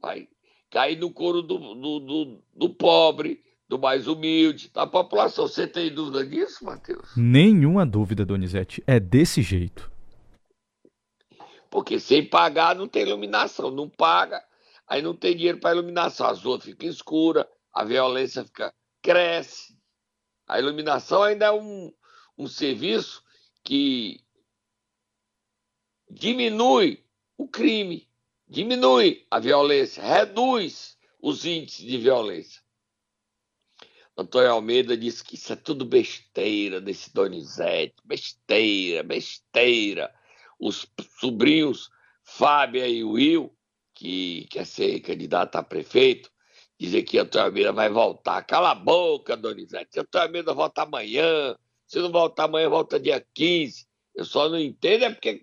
Vai 0.00 0.28
cair 0.70 0.96
no 1.00 1.10
couro 1.12 1.42
do, 1.42 1.58
do, 1.58 1.98
do, 1.98 2.42
do 2.54 2.70
pobre, 2.70 3.42
do 3.72 3.78
mais 3.78 4.06
humilde, 4.06 4.68
da 4.68 4.86
população. 4.86 5.48
Você 5.48 5.66
tem 5.66 5.90
dúvida 5.90 6.26
disso, 6.26 6.62
Matheus? 6.62 7.08
Nenhuma 7.16 7.86
dúvida, 7.86 8.22
Donizete. 8.22 8.84
É 8.86 9.00
desse 9.00 9.40
jeito. 9.40 9.90
Porque 11.70 11.98
sem 11.98 12.22
pagar 12.22 12.76
não 12.76 12.86
tem 12.86 13.00
iluminação. 13.00 13.70
Não 13.70 13.88
paga, 13.88 14.44
aí 14.86 15.00
não 15.00 15.16
tem 15.16 15.34
dinheiro 15.34 15.58
para 15.58 15.74
iluminação. 15.74 16.26
As 16.26 16.44
outras 16.44 16.68
ficam 16.70 16.86
escuras, 16.86 17.46
a 17.72 17.82
violência 17.82 18.44
fica, 18.44 18.74
cresce. 19.00 19.74
A 20.46 20.58
iluminação 20.58 21.22
ainda 21.22 21.46
é 21.46 21.50
um, 21.50 21.90
um 22.36 22.46
serviço 22.46 23.22
que 23.64 24.20
diminui 26.10 27.02
o 27.38 27.48
crime, 27.48 28.06
diminui 28.46 29.24
a 29.30 29.38
violência, 29.38 30.02
reduz 30.02 30.98
os 31.22 31.46
índices 31.46 31.86
de 31.86 31.96
violência. 31.96 32.61
Antônio 34.16 34.52
Almeida 34.52 34.96
disse 34.96 35.24
que 35.24 35.36
isso 35.36 35.52
é 35.52 35.56
tudo 35.56 35.84
besteira 35.84 36.80
desse 36.80 37.12
Donizete, 37.14 37.94
besteira, 38.04 39.02
besteira. 39.02 40.14
Os 40.58 40.86
sobrinhos 41.18 41.90
Fábio 42.22 42.86
e 42.86 43.02
Will, 43.02 43.56
que 43.94 44.46
quer 44.50 44.66
ser 44.66 45.00
candidato 45.00 45.56
a 45.56 45.62
prefeito, 45.62 46.30
dizer 46.78 47.02
que 47.02 47.18
Antônio 47.18 47.46
Almeida 47.46 47.72
vai 47.72 47.88
voltar. 47.88 48.42
Cala 48.42 48.70
a 48.72 48.74
boca, 48.74 49.36
Donizete. 49.36 50.00
Antônio 50.00 50.26
Almeida 50.26 50.54
volta 50.54 50.82
amanhã. 50.82 51.56
Se 51.86 51.98
não 51.98 52.12
voltar 52.12 52.44
amanhã, 52.44 52.68
volta 52.68 53.00
dia 53.00 53.24
15. 53.34 53.86
Eu 54.14 54.24
só 54.24 54.48
não 54.48 54.58
entendo 54.58 55.04
é 55.04 55.10
porque 55.10 55.42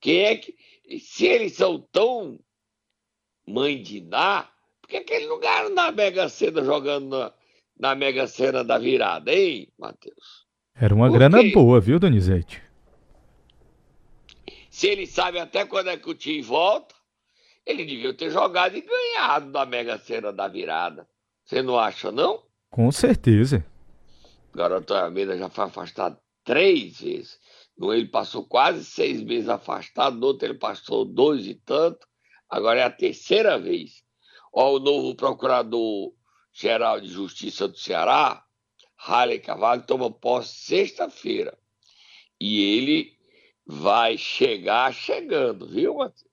quem 0.00 0.20
é 0.20 0.36
que. 0.36 0.54
Se 1.00 1.26
eles 1.26 1.54
são 1.54 1.80
tão 1.92 2.38
mãe 3.46 3.80
de 3.80 4.00
Ná, 4.00 4.50
por 4.80 4.88
que, 4.88 5.00
que 5.00 5.12
eles 5.12 5.28
não 5.28 5.38
ganharam 5.38 5.70
na 5.70 5.92
Mega 5.92 6.28
Sena 6.28 6.64
jogando 6.64 7.08
na, 7.08 7.32
na 7.80 7.94
Mega 7.94 8.26
Sena 8.26 8.62
da 8.62 8.76
virada, 8.76 9.32
hein, 9.32 9.72
Matheus? 9.78 10.46
Era 10.74 10.94
uma 10.94 11.08
por 11.08 11.14
grana 11.14 11.40
quê? 11.40 11.50
boa, 11.50 11.80
viu, 11.80 11.98
Donizete? 11.98 12.62
Se 14.70 14.86
eles 14.86 15.08
sabem 15.08 15.40
até 15.40 15.64
quando 15.64 15.88
é 15.88 15.96
que 15.96 16.08
o 16.08 16.14
time 16.14 16.42
volta, 16.42 16.94
ele 17.64 17.84
devia 17.86 18.12
ter 18.12 18.30
jogado 18.30 18.76
e 18.76 18.82
ganhado 18.82 19.50
na 19.50 19.64
Mega 19.64 19.98
Sena 19.98 20.30
da 20.30 20.46
virada. 20.46 21.08
Você 21.42 21.62
não 21.62 21.78
acha, 21.78 22.12
não? 22.12 22.42
Com 22.70 22.92
certeza. 22.92 23.64
Agora 24.52 24.74
o 24.74 24.78
Antônio 24.78 25.04
Almeida 25.04 25.38
já 25.38 25.48
foi 25.48 25.64
afastado 25.64 26.18
três 26.44 27.00
vezes. 27.00 27.38
No 27.76 27.94
ele 27.94 28.08
passou 28.08 28.44
quase 28.44 28.84
seis 28.84 29.22
meses 29.22 29.48
afastado, 29.48 30.18
no 30.18 30.26
outro 30.26 30.46
ele 30.46 30.58
passou 30.58 31.04
dois 31.04 31.46
e 31.46 31.54
tanto. 31.54 32.06
Agora 32.48 32.80
é 32.80 32.84
a 32.84 32.90
terceira 32.90 33.58
vez. 33.58 34.02
Ó, 34.52 34.76
o 34.76 34.78
novo 34.78 35.14
procurador-geral 36.50 37.00
de 37.00 37.08
Justiça 37.08 37.68
do 37.68 37.76
Ceará, 37.76 38.44
Harley 38.98 39.38
Cavalho, 39.38 39.82
toma 39.86 40.10
posse 40.10 40.54
sexta-feira. 40.54 41.56
E 42.38 42.76
ele 42.76 43.12
vai 43.66 44.18
chegar 44.18 44.92
chegando, 44.92 45.66
viu, 45.66 45.96
Matheus? 45.96 46.28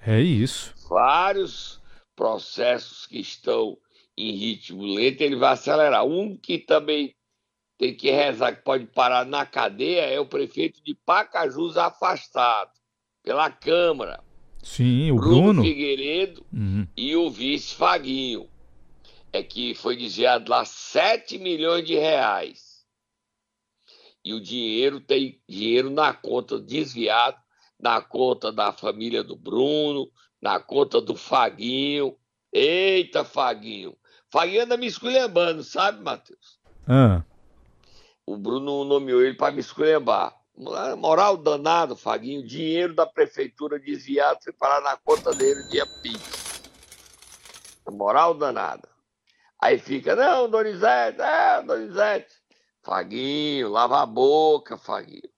É 0.00 0.20
isso. 0.20 0.74
Vários 0.88 1.80
processos 2.14 3.06
que 3.06 3.18
estão 3.18 3.76
em 4.16 4.32
ritmo 4.32 4.82
lento, 4.82 5.20
ele 5.20 5.36
vai 5.36 5.52
acelerar. 5.52 6.04
Um 6.04 6.36
que 6.36 6.58
também 6.58 7.14
tem 7.76 7.94
que 7.94 8.10
rezar, 8.10 8.56
que 8.56 8.62
pode 8.62 8.86
parar 8.86 9.24
na 9.24 9.46
cadeia, 9.46 10.02
é 10.02 10.18
o 10.18 10.26
prefeito 10.26 10.82
de 10.82 10.94
Pacajus 10.94 11.76
afastado 11.76 12.72
pela 13.22 13.50
Câmara. 13.50 14.22
Sim, 14.62 15.12
o 15.12 15.16
Bruno, 15.16 15.42
Bruno. 15.42 15.62
Figueiredo 15.62 16.44
uhum. 16.52 16.86
e 16.96 17.14
o 17.14 17.30
vice 17.30 17.74
Faguinho. 17.74 18.48
É 19.38 19.42
que 19.44 19.72
foi 19.72 19.96
desviado 19.96 20.50
lá 20.50 20.64
7 20.64 21.38
milhões 21.38 21.86
de 21.86 21.94
reais. 21.94 22.84
E 24.24 24.34
o 24.34 24.40
dinheiro 24.40 25.00
tem 25.00 25.40
dinheiro 25.48 25.90
na 25.90 26.12
conta 26.12 26.58
desviado, 26.58 27.38
na 27.78 28.00
conta 28.00 28.50
da 28.50 28.72
família 28.72 29.22
do 29.22 29.36
Bruno, 29.36 30.10
na 30.42 30.58
conta 30.58 31.00
do 31.00 31.14
Faguinho. 31.14 32.16
Eita, 32.52 33.24
Faguinho. 33.24 33.96
Faguinho 34.28 34.64
anda 34.64 34.76
me 34.76 34.88
esculhambando, 34.88 35.62
sabe, 35.62 36.02
Matheus? 36.02 36.58
Ah. 36.88 37.22
O 38.26 38.36
Bruno 38.36 38.82
nomeou 38.82 39.22
ele 39.22 39.36
para 39.36 39.52
me 39.52 39.60
esculhambar. 39.60 40.36
Moral 40.98 41.36
danado, 41.36 41.94
Faguinho. 41.94 42.44
Dinheiro 42.44 42.92
da 42.92 43.06
prefeitura 43.06 43.78
desviado 43.78 44.42
foi 44.42 44.52
parar 44.52 44.80
na 44.80 44.96
conta 44.96 45.32
dele 45.32 45.62
dia 45.68 45.86
Pix. 46.02 46.60
Moral 47.88 48.34
danada. 48.34 48.97
Aí 49.60 49.78
fica, 49.78 50.14
não, 50.14 50.48
Donizete, 50.48 51.20
é, 51.20 51.62
Donizete. 51.62 52.34
Faguinho, 52.82 53.68
lava 53.68 54.02
a 54.02 54.06
boca, 54.06 54.78
Faguinho. 54.78 55.30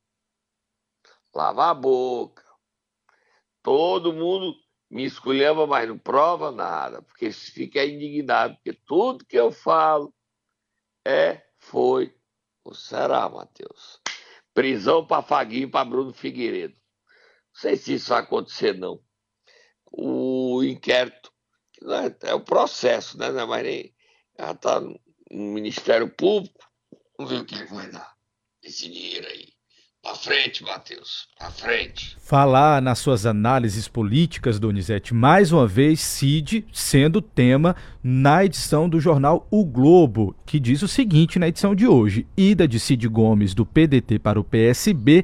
Lava 1.35 1.71
a 1.71 1.75
boca. 1.75 2.45
Todo 3.63 4.13
mundo 4.13 4.55
me 4.91 5.05
escolheva, 5.05 5.67
mas 5.67 5.89
não 5.89 5.99
prova 5.99 6.51
nada, 6.51 7.03
porque 7.03 7.31
fica 7.33 7.85
indignado, 7.85 8.55
porque 8.57 8.73
tudo 8.73 9.25
que 9.25 9.37
eu 9.37 9.53
falo 9.53 10.13
é, 11.07 11.43
foi 11.59 12.15
ou 12.65 12.75
será, 12.75 13.29
Matheus. 13.29 14.01
Prisão 14.55 15.07
para 15.07 15.23
Faguinho 15.23 15.65
e 15.69 15.71
para 15.71 15.85
Bruno 15.85 16.13
Figueiredo. 16.13 16.75
Não 16.75 17.61
sei 17.61 17.77
se 17.77 17.95
isso 17.95 18.11
vai 18.11 18.21
acontecer, 18.21 18.75
não. 18.75 19.01
O 19.93 20.63
inquérito, 20.63 21.33
é, 21.83 22.31
é 22.31 22.35
o 22.35 22.45
processo, 22.45 23.19
né? 23.19 23.31
Não 23.31 23.41
é 23.41 23.47
mais 23.47 23.65
nem. 23.65 23.95
Já 24.41 24.53
está 24.53 24.81
no 24.81 24.99
Ministério 25.31 26.09
Público. 26.09 26.59
Vamos 27.19 27.31
ver 27.31 27.41
o 27.43 27.45
que 27.45 27.63
vai 27.67 27.91
dar 27.91 28.11
esse 28.65 28.91
dinheiro 28.91 29.27
aí. 29.27 29.49
Pra 30.03 30.15
frente, 30.15 30.65
Matheus. 30.65 31.29
Pra 31.39 31.51
frente. 31.51 32.17
Falar 32.21 32.81
nas 32.81 32.99
suas 33.01 33.27
análises 33.27 33.87
políticas, 33.87 34.59
Donizete, 34.59 35.13
mais 35.13 35.53
uma 35.53 35.67
vez, 35.67 36.01
Cid 36.01 36.67
sendo 36.73 37.21
tema 37.21 37.77
na 38.03 38.43
edição 38.43 38.89
do 38.89 38.99
jornal 38.99 39.47
O 39.51 39.63
Globo, 39.63 40.35
que 40.47 40.59
diz 40.59 40.81
o 40.81 40.89
seguinte 40.89 41.39
na 41.39 41.49
edição 41.49 41.75
de 41.75 41.87
hoje: 41.87 42.27
ida 42.35 42.67
de 42.67 42.81
Cid 42.81 43.07
Gomes 43.09 43.53
do 43.53 43.67
PDT 43.67 44.19
para 44.19 44.41
o 44.41 44.45
PSB 44.45 45.23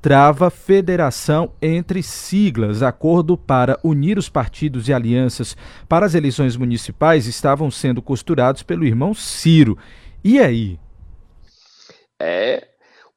trava 0.00 0.50
federação 0.50 1.52
entre 1.60 2.02
siglas. 2.02 2.82
Acordo 2.82 3.36
para 3.36 3.78
unir 3.82 4.18
os 4.18 4.28
partidos 4.28 4.88
e 4.88 4.92
alianças 4.92 5.56
para 5.88 6.06
as 6.06 6.14
eleições 6.14 6.56
municipais 6.56 7.26
estavam 7.26 7.70
sendo 7.70 8.00
costurados 8.00 8.62
pelo 8.62 8.84
irmão 8.84 9.14
Ciro. 9.14 9.78
E 10.22 10.38
aí? 10.38 10.78
É, 12.20 12.68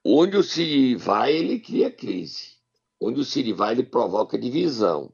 Onde 0.03 0.35
o 0.35 0.41
Cid 0.41 0.95
vai, 0.95 1.31
ele 1.31 1.59
cria 1.59 1.91
crise. 1.91 2.53
Onde 2.99 3.19
o 3.19 3.23
Cid 3.23 3.53
vai, 3.53 3.73
ele 3.73 3.83
provoca 3.83 4.37
divisão. 4.37 5.13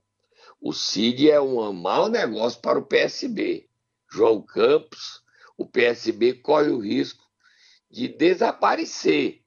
O 0.61 0.71
Cid 0.71 1.29
é 1.29 1.41
um 1.41 1.73
mau 1.73 2.07
negócio 2.07 2.61
para 2.61 2.79
o 2.79 2.85
PSB. 2.85 3.67
João 4.09 4.41
Campos, 4.41 5.21
o 5.57 5.65
PSB 5.65 6.35
corre 6.35 6.69
o 6.69 6.79
risco 6.79 7.21
de 7.91 8.07
desaparecer, 8.07 9.41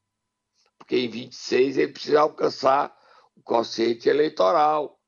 porque 0.90 1.05
em 1.05 1.09
26 1.09 1.79
ele 1.79 1.92
precisa 1.92 2.20
alcançar 2.22 2.92
o 3.37 3.42
quociente 3.42 4.09
eleitoral, 4.09 5.00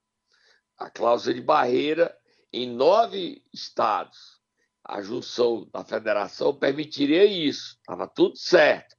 a 0.79 0.89
cláusula 0.89 1.35
de 1.35 1.41
barreira 1.41 2.17
em 2.53 2.71
nove 2.71 3.45
estados. 3.53 4.41
A 4.85 5.03
junção 5.03 5.69
da 5.73 5.83
federação 5.83 6.55
permitiria 6.55 7.25
isso, 7.25 7.79
estava 7.81 8.07
tudo 8.07 8.37
certo. 8.37 8.95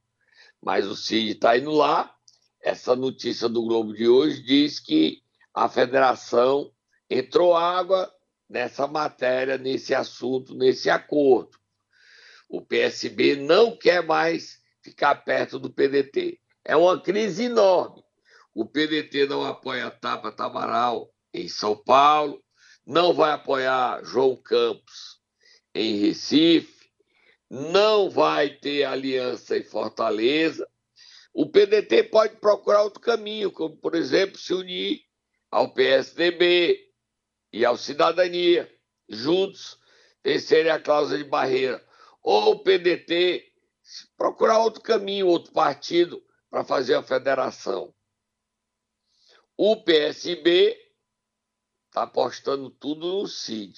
Mas 0.61 0.85
o 0.85 0.93
Cid 0.93 1.31
está 1.31 1.57
indo 1.57 1.71
lá. 1.71 2.13
Essa 2.61 2.97
notícia 2.97 3.47
do 3.47 3.63
Globo 3.63 3.93
de 3.93 4.09
hoje 4.09 4.43
diz 4.43 4.77
que 4.77 5.21
a 5.53 5.69
federação 5.69 6.69
entrou 7.09 7.55
água 7.55 8.13
nessa 8.49 8.87
matéria, 8.87 9.57
nesse 9.57 9.95
assunto, 9.95 10.53
nesse 10.53 10.89
acordo. 10.89 11.57
O 12.49 12.59
PSB 12.59 13.37
não 13.37 13.73
quer 13.73 14.05
mais 14.05 14.61
ficar 14.81 15.15
perto 15.23 15.57
do 15.57 15.71
PDT. 15.71 16.42
É 16.65 16.75
uma 16.77 16.99
crise 16.99 17.45
enorme. 17.45 18.03
O 18.53 18.65
PDT 18.65 19.25
não 19.27 19.43
apoia 19.43 19.91
Tapa 19.91 20.31
Tamaral 20.31 21.11
em 21.33 21.47
São 21.49 21.75
Paulo, 21.75 22.41
não 22.85 23.13
vai 23.13 23.31
apoiar 23.31 24.03
João 24.03 24.35
Campos 24.35 25.19
em 25.75 25.97
Recife, 25.97 26.89
não 27.49 28.09
vai 28.09 28.49
ter 28.49 28.85
aliança 28.85 29.57
em 29.57 29.63
Fortaleza. 29.63 30.67
O 31.33 31.49
PDT 31.49 32.03
pode 32.03 32.37
procurar 32.37 32.83
outro 32.83 33.01
caminho, 33.01 33.51
como, 33.51 33.75
por 33.75 33.95
exemplo, 33.95 34.37
se 34.37 34.53
unir 34.53 35.01
ao 35.51 35.73
PSDB 35.73 36.79
e 37.51 37.65
ao 37.65 37.75
Cidadania, 37.75 38.71
juntos 39.09 39.77
vencerem 40.23 40.71
a 40.71 40.79
cláusula 40.79 41.17
de 41.17 41.23
barreira. 41.25 41.83
Ou 42.21 42.51
o 42.51 42.59
PDT 42.59 43.51
procurar 44.15 44.59
outro 44.59 44.81
caminho, 44.81 45.27
outro 45.27 45.51
partido 45.51 46.23
para 46.53 46.63
fazer 46.63 46.93
a 46.93 47.01
federação. 47.01 47.91
O 49.57 49.75
PSB 49.75 50.77
está 51.87 52.03
apostando 52.03 52.69
tudo 52.69 53.07
no 53.07 53.27
CID. 53.27 53.75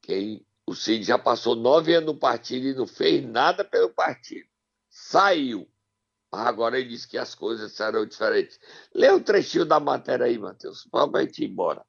Quem 0.00 0.46
o 0.66 0.74
Cid 0.74 1.04
já 1.04 1.18
passou 1.18 1.54
nove 1.54 1.94
anos 1.94 2.14
no 2.14 2.18
partido 2.18 2.68
e 2.68 2.74
não 2.74 2.86
fez 2.86 3.22
nada 3.22 3.62
pelo 3.62 3.90
partido. 3.90 4.48
Saiu. 4.88 5.70
Agora 6.32 6.78
ele 6.78 6.88
disse 6.88 7.06
que 7.06 7.18
as 7.18 7.34
coisas 7.34 7.72
serão 7.72 8.06
diferentes. 8.06 8.58
Lê 8.94 9.12
um 9.12 9.22
trechinho 9.22 9.66
da 9.66 9.78
matéria 9.78 10.24
aí, 10.24 10.38
Matheus. 10.38 10.88
Vamos 10.90 11.38
ir 11.38 11.44
embora. 11.44 11.84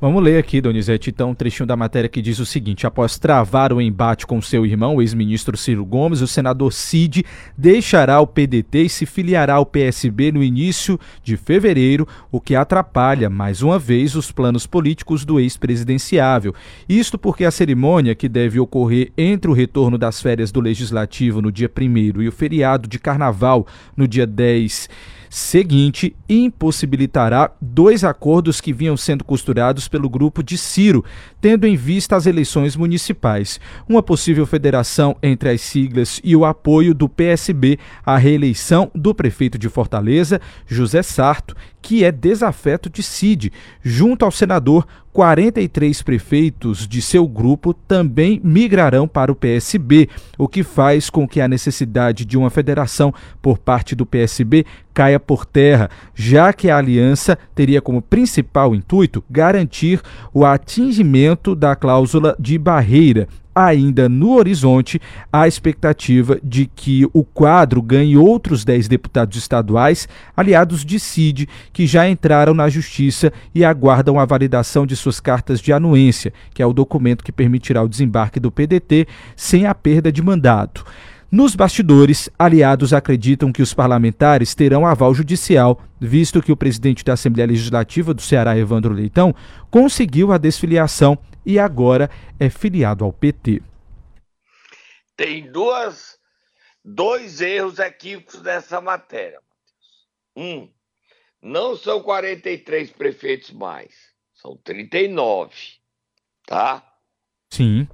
Vamos 0.00 0.22
ler 0.22 0.38
aqui, 0.38 0.60
Donizete, 0.60 1.10
então, 1.10 1.30
um 1.30 1.34
trechinho 1.34 1.66
da 1.66 1.74
matéria 1.74 2.08
que 2.08 2.22
diz 2.22 2.38
o 2.38 2.46
seguinte: 2.46 2.86
após 2.86 3.18
travar 3.18 3.72
o 3.72 3.80
embate 3.80 4.28
com 4.28 4.40
seu 4.40 4.64
irmão, 4.64 4.94
o 4.94 5.02
ex-ministro 5.02 5.56
Ciro 5.56 5.84
Gomes, 5.84 6.20
o 6.20 6.28
senador 6.28 6.72
Cid 6.72 7.24
deixará 7.56 8.20
o 8.20 8.26
PDT 8.26 8.82
e 8.82 8.88
se 8.88 9.04
filiará 9.04 9.54
ao 9.54 9.66
PSB 9.66 10.30
no 10.30 10.40
início 10.40 11.00
de 11.20 11.36
fevereiro, 11.36 12.06
o 12.30 12.40
que 12.40 12.54
atrapalha, 12.54 13.28
mais 13.28 13.60
uma 13.60 13.76
vez, 13.76 14.14
os 14.14 14.30
planos 14.30 14.68
políticos 14.68 15.24
do 15.24 15.40
ex-presidenciável. 15.40 16.54
Isto 16.88 17.18
porque 17.18 17.44
a 17.44 17.50
cerimônia, 17.50 18.14
que 18.14 18.28
deve 18.28 18.60
ocorrer 18.60 19.10
entre 19.18 19.50
o 19.50 19.54
retorno 19.54 19.98
das 19.98 20.22
férias 20.22 20.52
do 20.52 20.60
Legislativo 20.60 21.42
no 21.42 21.50
dia 21.50 21.68
1 21.76 22.22
e 22.22 22.28
o 22.28 22.32
feriado 22.32 22.88
de 22.88 23.00
Carnaval 23.00 23.66
no 23.96 24.06
dia 24.06 24.28
10 24.28 24.88
seguinte 25.30 26.14
impossibilitará 26.28 27.50
dois 27.60 28.04
acordos 28.04 28.60
que 28.60 28.72
vinham 28.72 28.96
sendo 28.96 29.24
costurados 29.24 29.88
pelo 29.88 30.08
grupo 30.08 30.42
de 30.42 30.56
Ciro, 30.56 31.04
tendo 31.40 31.66
em 31.66 31.76
vista 31.76 32.16
as 32.16 32.26
eleições 32.26 32.76
municipais. 32.76 33.60
Uma 33.88 34.02
possível 34.02 34.46
federação 34.46 35.16
entre 35.22 35.50
as 35.50 35.60
siglas 35.60 36.20
e 36.24 36.34
o 36.34 36.44
apoio 36.44 36.94
do 36.94 37.08
PSB 37.08 37.78
à 38.04 38.16
reeleição 38.16 38.90
do 38.94 39.14
prefeito 39.14 39.58
de 39.58 39.68
Fortaleza, 39.68 40.40
José 40.66 41.02
Sarto, 41.02 41.54
que 41.80 42.04
é 42.04 42.12
desafeto 42.12 42.90
de 42.90 43.02
Cid, 43.02 43.52
junto 43.82 44.24
ao 44.24 44.30
senador 44.30 44.86
43 45.18 46.00
prefeitos 46.02 46.86
de 46.86 47.02
seu 47.02 47.26
grupo 47.26 47.74
também 47.74 48.40
migrarão 48.44 49.08
para 49.08 49.32
o 49.32 49.34
PSB, 49.34 50.08
o 50.38 50.46
que 50.46 50.62
faz 50.62 51.10
com 51.10 51.26
que 51.26 51.40
a 51.40 51.48
necessidade 51.48 52.24
de 52.24 52.38
uma 52.38 52.50
federação 52.50 53.12
por 53.42 53.58
parte 53.58 53.96
do 53.96 54.06
PSB 54.06 54.64
caia 54.94 55.18
por 55.18 55.44
terra, 55.44 55.90
já 56.14 56.52
que 56.52 56.70
a 56.70 56.76
aliança 56.76 57.36
teria 57.52 57.82
como 57.82 58.00
principal 58.00 58.76
intuito 58.76 59.24
garantir 59.28 60.00
o 60.32 60.44
atingimento 60.44 61.56
da 61.56 61.74
cláusula 61.74 62.36
de 62.38 62.56
barreira 62.56 63.26
ainda 63.58 64.08
no 64.08 64.34
horizonte 64.34 65.00
a 65.32 65.48
expectativa 65.48 66.38
de 66.44 66.66
que 66.66 67.08
o 67.12 67.24
quadro 67.24 67.82
ganhe 67.82 68.16
outros 68.16 68.64
10 68.64 68.86
deputados 68.86 69.36
estaduais, 69.36 70.08
aliados 70.36 70.84
de 70.84 71.00
Cid, 71.00 71.48
que 71.72 71.86
já 71.86 72.08
entraram 72.08 72.54
na 72.54 72.68
justiça 72.68 73.32
e 73.52 73.64
aguardam 73.64 74.20
a 74.20 74.24
validação 74.24 74.86
de 74.86 74.94
suas 74.94 75.18
cartas 75.18 75.60
de 75.60 75.72
anuência, 75.72 76.32
que 76.54 76.62
é 76.62 76.66
o 76.66 76.72
documento 76.72 77.24
que 77.24 77.32
permitirá 77.32 77.82
o 77.82 77.88
desembarque 77.88 78.38
do 78.38 78.52
PDT 78.52 79.08
sem 79.34 79.66
a 79.66 79.74
perda 79.74 80.12
de 80.12 80.22
mandato. 80.22 80.84
Nos 81.30 81.54
bastidores, 81.54 82.30
aliados 82.38 82.94
acreditam 82.94 83.52
que 83.52 83.60
os 83.60 83.74
parlamentares 83.74 84.54
terão 84.54 84.86
aval 84.86 85.14
judicial, 85.14 85.78
visto 86.00 86.40
que 86.40 86.50
o 86.50 86.56
presidente 86.56 87.04
da 87.04 87.12
Assembleia 87.12 87.46
Legislativa 87.46 88.14
do 88.14 88.22
Ceará, 88.22 88.56
Evandro 88.56 88.94
Leitão, 88.94 89.34
conseguiu 89.70 90.32
a 90.32 90.38
desfiliação 90.38 91.18
e 91.44 91.58
agora 91.58 92.10
é 92.40 92.48
filiado 92.48 93.04
ao 93.04 93.12
PT. 93.12 93.60
Tem 95.18 95.52
duas, 95.52 96.18
dois 96.82 97.42
erros 97.42 97.78
equívocos 97.78 98.40
nessa 98.40 98.80
matéria, 98.80 99.40
Um, 100.34 100.70
não 101.42 101.76
são 101.76 102.02
43 102.02 102.90
prefeitos 102.92 103.50
mais, 103.50 103.92
são 104.32 104.56
39, 104.56 105.52
tá? 106.46 106.82
Sim. 107.52 107.86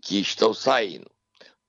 Que 0.00 0.20
estão 0.20 0.54
saindo. 0.54 1.13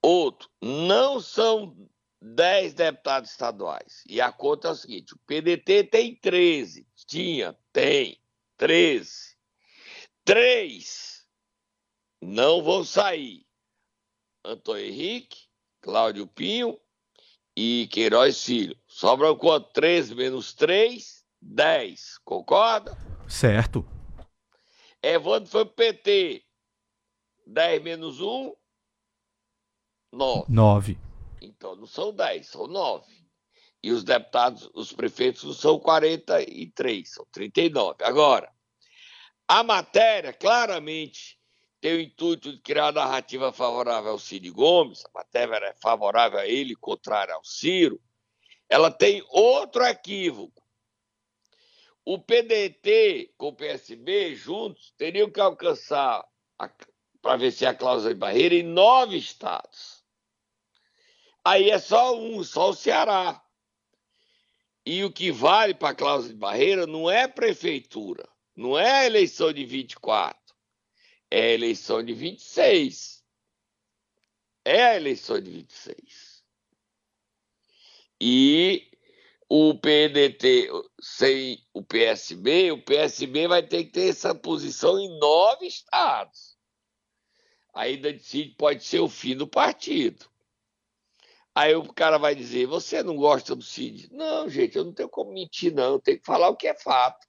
Outro, 0.05 0.47
não 0.61 1.19
são 1.19 1.75
10 2.21 2.75
deputados 2.75 3.31
estaduais. 3.31 4.03
E 4.07 4.21
a 4.21 4.31
conta 4.31 4.67
é 4.67 4.71
o 4.71 4.75
seguinte: 4.75 5.15
o 5.15 5.19
PDT 5.25 5.85
tem 5.85 6.15
13. 6.15 6.87
Tinha, 7.07 7.57
tem 7.73 8.21
13. 8.55 9.35
Três 10.23 11.25
não 12.21 12.61
vão 12.61 12.83
sair. 12.83 13.47
Antônio 14.43 14.85
Henrique, 14.85 15.47
Cláudio 15.81 16.27
Pinho 16.27 16.79
e 17.57 17.87
Queiroz 17.91 18.43
Filho. 18.43 18.77
Sobram 18.85 19.35
quanto? 19.35 19.73
13 19.73 20.13
menos 20.13 20.53
3, 20.53 21.25
10. 21.41 22.19
Concorda? 22.19 22.95
Certo. 23.27 23.83
Evandro 25.01 25.49
foi 25.49 25.65
pro 25.65 25.73
PT. 25.73 26.43
10 27.47 27.81
menos 27.81 28.21
1, 28.21 28.53
9. 30.15 30.45
9. 30.47 30.97
Então 31.41 31.75
não 31.75 31.85
são 31.85 32.13
10, 32.13 32.47
são 32.47 32.67
9. 32.67 33.05
E 33.83 33.91
os 33.91 34.03
deputados, 34.03 34.69
os 34.73 34.91
prefeitos 34.91 35.43
não 35.43 35.53
são 35.53 35.79
43, 35.79 37.07
são 37.07 37.25
39. 37.31 38.03
Agora, 38.03 38.51
a 39.47 39.61
matéria 39.61 40.33
claramente 40.33 41.39
tem 41.79 41.93
o 41.93 42.01
intuito 42.01 42.51
de 42.51 42.59
criar 42.61 42.91
narrativa 42.91 43.53
favorável 43.53 44.11
ao 44.11 44.17
Ciro 44.17 44.51
Gomes, 44.51 45.05
a 45.05 45.09
matéria 45.13 45.67
é 45.67 45.75
favorável 45.75 46.39
a 46.39 46.47
ele, 46.47 46.75
contrária 46.75 47.35
ao 47.35 47.43
Ciro. 47.43 48.01
Ela 48.67 48.89
tem 48.89 49.23
outro 49.29 49.83
equívoco. 49.83 50.63
O 52.03 52.17
PDT 52.17 53.33
com 53.37 53.49
o 53.49 53.55
PSB 53.55 54.33
juntos 54.33 54.95
teriam 54.97 55.29
que 55.29 55.39
alcançar, 55.39 56.25
para 57.21 57.37
vencer 57.37 57.67
a 57.67 57.73
cláusula 57.75 58.15
de 58.15 58.19
barreira, 58.19 58.55
em 58.55 58.63
nove 58.63 59.17
estados. 59.17 59.94
Aí 61.45 61.69
é 61.69 61.79
só 61.79 62.19
um, 62.19 62.43
só 62.43 62.71
o 62.71 62.73
Ceará. 62.73 63.41
E 64.85 65.03
o 65.03 65.11
que 65.11 65.31
vale 65.31 65.73
para 65.73 65.89
a 65.89 65.95
cláusula 65.95 66.33
de 66.33 66.39
barreira 66.39 66.85
não 66.87 67.09
é 67.09 67.27
prefeitura 67.27 68.27
não 68.55 68.79
é 68.79 68.89
a 68.89 69.05
eleição 69.05 69.51
de 69.51 69.65
24, 69.65 70.39
é 71.29 71.41
a 71.41 71.53
eleição 71.53 72.01
de 72.01 72.13
26. 72.13 73.23
É 74.63 74.83
a 74.83 74.95
eleição 74.95 75.39
de 75.39 75.51
26. 75.51 76.43
E 78.19 78.89
o 79.49 79.75
PDT 79.75 80.69
sem 80.99 81.63
o 81.73 81.83
PSB, 81.83 82.71
o 82.71 82.81
PSB 82.81 83.47
vai 83.47 83.61
ter 83.61 83.83
que 83.83 83.91
ter 83.91 84.09
essa 84.09 84.33
posição 84.33 84.97
em 84.97 85.19
nove 85.19 85.67
estados. 85.67 86.57
Ainda 87.73 88.13
decide 88.13 88.55
pode 88.55 88.83
ser 88.83 89.01
o 89.01 89.09
fim 89.09 89.35
do 89.35 89.45
partido. 89.45 90.31
Aí 91.55 91.73
o 91.73 91.93
cara 91.93 92.17
vai 92.17 92.35
dizer: 92.35 92.67
Você 92.67 93.01
não 93.01 93.15
gosta 93.15 93.55
do 93.55 93.63
Cid? 93.63 94.09
Não, 94.11 94.49
gente, 94.49 94.77
eu 94.77 94.83
não 94.83 94.93
tenho 94.93 95.09
como 95.09 95.31
mentir, 95.31 95.73
não. 95.73 95.93
Eu 95.93 95.99
tenho 95.99 96.19
que 96.19 96.25
falar 96.25 96.49
o 96.49 96.55
que 96.55 96.67
é 96.67 96.75
fato 96.75 97.25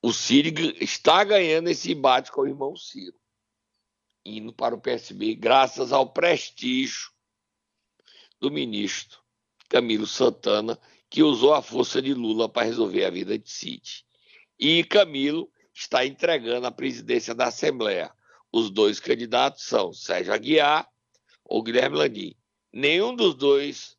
o 0.00 0.12
Ciro 0.12 0.48
está 0.80 1.24
ganhando 1.24 1.68
esse 1.68 1.92
embate 1.92 2.30
com 2.30 2.42
o 2.42 2.46
irmão 2.46 2.76
Ciro, 2.76 3.18
indo 4.24 4.52
para 4.52 4.74
o 4.74 4.80
PSB, 4.80 5.34
graças 5.34 5.92
ao 5.92 6.12
prestígio 6.12 7.10
do 8.40 8.50
ministro 8.50 9.18
Camilo 9.68 10.06
Santana, 10.06 10.78
que 11.10 11.22
usou 11.22 11.52
a 11.52 11.62
força 11.62 12.00
de 12.00 12.14
Lula 12.14 12.48
para 12.48 12.66
resolver 12.66 13.04
a 13.04 13.10
vida 13.10 13.38
de 13.38 13.50
Cid. 13.50 14.06
E 14.58 14.84
Camilo 14.84 15.50
está 15.74 16.06
entregando 16.06 16.66
a 16.66 16.72
presidência 16.72 17.34
da 17.34 17.46
Assembleia. 17.46 18.12
Os 18.52 18.70
dois 18.70 19.00
candidatos 19.00 19.64
são 19.64 19.92
Sérgio 19.92 20.32
Aguiar 20.32 20.88
ou 21.44 21.62
Guilherme 21.62 21.96
Landim. 21.96 22.36
Nenhum 22.72 23.14
dos 23.14 23.34
dois 23.34 23.96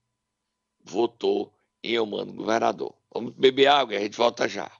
votou 0.83 1.53
em 1.83 1.93
Eumano 1.93 2.33
governador. 2.33 2.93
Vamos 3.13 3.33
beber 3.33 3.67
água 3.67 3.93
e 3.93 3.97
a 3.97 4.01
gente 4.01 4.17
volta 4.17 4.47
já. 4.47 4.71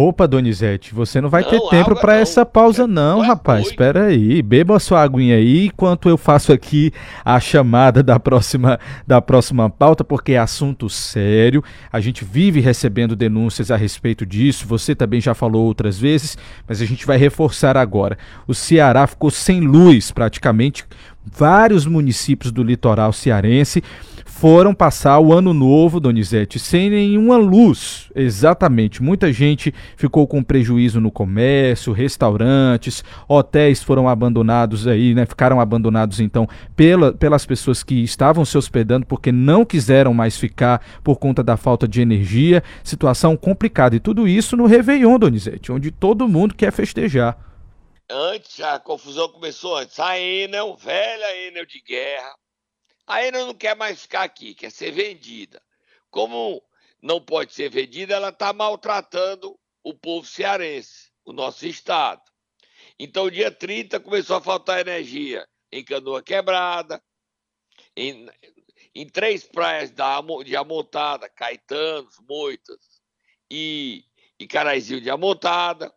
Opa, 0.00 0.28
Donizete, 0.28 0.94
você 0.94 1.20
não 1.20 1.28
vai 1.28 1.42
não, 1.42 1.50
ter 1.50 1.60
tempo 1.70 1.96
para 1.96 2.16
essa 2.16 2.46
pausa 2.46 2.86
não, 2.86 3.20
rapaz. 3.20 3.66
Espera 3.66 4.06
aí, 4.06 4.40
beba 4.42 4.76
a 4.76 4.78
sua 4.78 5.02
aguinha 5.02 5.34
aí 5.34 5.66
enquanto 5.66 6.08
eu 6.08 6.16
faço 6.16 6.52
aqui 6.52 6.92
a 7.24 7.40
chamada 7.40 8.00
da 8.00 8.20
próxima 8.20 8.78
da 9.04 9.20
próxima 9.20 9.68
pauta, 9.68 10.04
porque 10.04 10.34
é 10.34 10.38
assunto 10.38 10.88
sério. 10.88 11.64
A 11.90 11.98
gente 11.98 12.24
vive 12.24 12.60
recebendo 12.60 13.16
denúncias 13.16 13.72
a 13.72 13.76
respeito 13.76 14.24
disso. 14.24 14.68
Você 14.68 14.94
também 14.94 15.20
já 15.20 15.34
falou 15.34 15.66
outras 15.66 15.98
vezes, 15.98 16.38
mas 16.68 16.80
a 16.80 16.84
gente 16.84 17.04
vai 17.04 17.16
reforçar 17.16 17.76
agora. 17.76 18.16
O 18.46 18.54
Ceará 18.54 19.04
ficou 19.04 19.32
sem 19.32 19.60
luz 19.62 20.12
praticamente 20.12 20.84
vários 21.32 21.86
municípios 21.86 22.52
do 22.52 22.62
litoral 22.62 23.12
cearense 23.12 23.82
foram 24.38 24.72
passar 24.72 25.18
o 25.18 25.32
ano 25.32 25.52
novo, 25.52 25.98
Donizete, 25.98 26.60
sem 26.60 26.88
nenhuma 26.90 27.36
luz. 27.36 28.08
Exatamente. 28.14 29.02
Muita 29.02 29.32
gente 29.32 29.74
ficou 29.96 30.28
com 30.28 30.44
prejuízo 30.44 31.00
no 31.00 31.10
comércio, 31.10 31.92
restaurantes, 31.92 33.02
hotéis 33.26 33.82
foram 33.82 34.08
abandonados 34.08 34.86
aí, 34.86 35.12
né? 35.12 35.26
Ficaram 35.26 35.60
abandonados 35.60 36.20
então 36.20 36.48
pela, 36.76 37.12
pelas 37.12 37.44
pessoas 37.44 37.82
que 37.82 37.96
estavam 37.96 38.44
se 38.44 38.56
hospedando 38.56 39.04
porque 39.06 39.32
não 39.32 39.64
quiseram 39.64 40.14
mais 40.14 40.36
ficar 40.36 40.82
por 41.02 41.16
conta 41.16 41.42
da 41.42 41.56
falta 41.56 41.88
de 41.88 42.00
energia. 42.00 42.62
Situação 42.84 43.36
complicada. 43.36 43.96
E 43.96 44.00
tudo 44.00 44.28
isso 44.28 44.56
no 44.56 44.66
Réveillon, 44.66 45.18
Donizete, 45.18 45.72
onde 45.72 45.90
todo 45.90 46.28
mundo 46.28 46.54
quer 46.54 46.70
festejar. 46.70 47.47
Antes, 48.10 48.60
a 48.60 48.78
confusão 48.78 49.30
começou 49.30 49.76
antes. 49.76 49.98
A 50.00 50.18
Enel, 50.18 50.74
velha 50.76 51.36
Enel 51.36 51.66
de 51.66 51.80
guerra, 51.80 52.34
a 53.06 53.24
Enel 53.24 53.46
não 53.46 53.54
quer 53.54 53.76
mais 53.76 54.02
ficar 54.02 54.22
aqui, 54.22 54.54
quer 54.54 54.70
ser 54.70 54.92
vendida. 54.92 55.62
Como 56.10 56.62
não 57.02 57.20
pode 57.20 57.52
ser 57.52 57.68
vendida, 57.70 58.14
ela 58.14 58.30
está 58.30 58.52
maltratando 58.52 59.58
o 59.82 59.94
povo 59.94 60.26
cearense, 60.26 61.10
o 61.24 61.32
nosso 61.32 61.66
estado. 61.66 62.22
Então, 62.98 63.30
dia 63.30 63.50
30 63.50 64.00
começou 64.00 64.36
a 64.36 64.40
faltar 64.40 64.80
energia 64.80 65.46
em 65.70 65.84
Canoa 65.84 66.22
Quebrada, 66.22 67.02
em, 67.94 68.26
em 68.94 69.08
três 69.08 69.44
praias 69.44 69.90
da, 69.90 70.20
de 70.44 70.56
Amontada, 70.56 71.28
Caetanos, 71.28 72.18
Moitas 72.28 73.00
e, 73.50 74.04
e 74.38 74.46
Caraizinho 74.46 75.00
de 75.00 75.10
Amontada, 75.10 75.94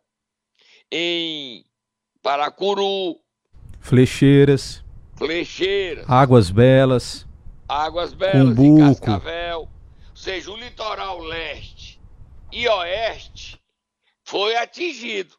em 0.90 1.64
Paracuru, 2.22 3.20
Flecheiras. 3.80 4.84
Flecheiras. 5.16 6.08
Águas 6.08 6.50
Belas. 6.50 7.26
Águas 7.68 8.14
Belas, 8.14 8.56
Cumbuco. 8.56 8.80
em 8.80 8.94
Cascavel. 8.94 9.68
seja, 10.14 10.50
o 10.52 10.56
litoral 10.56 11.18
leste 11.18 12.00
e 12.52 12.68
oeste 12.68 13.60
foi 14.24 14.54
atingido. 14.56 15.36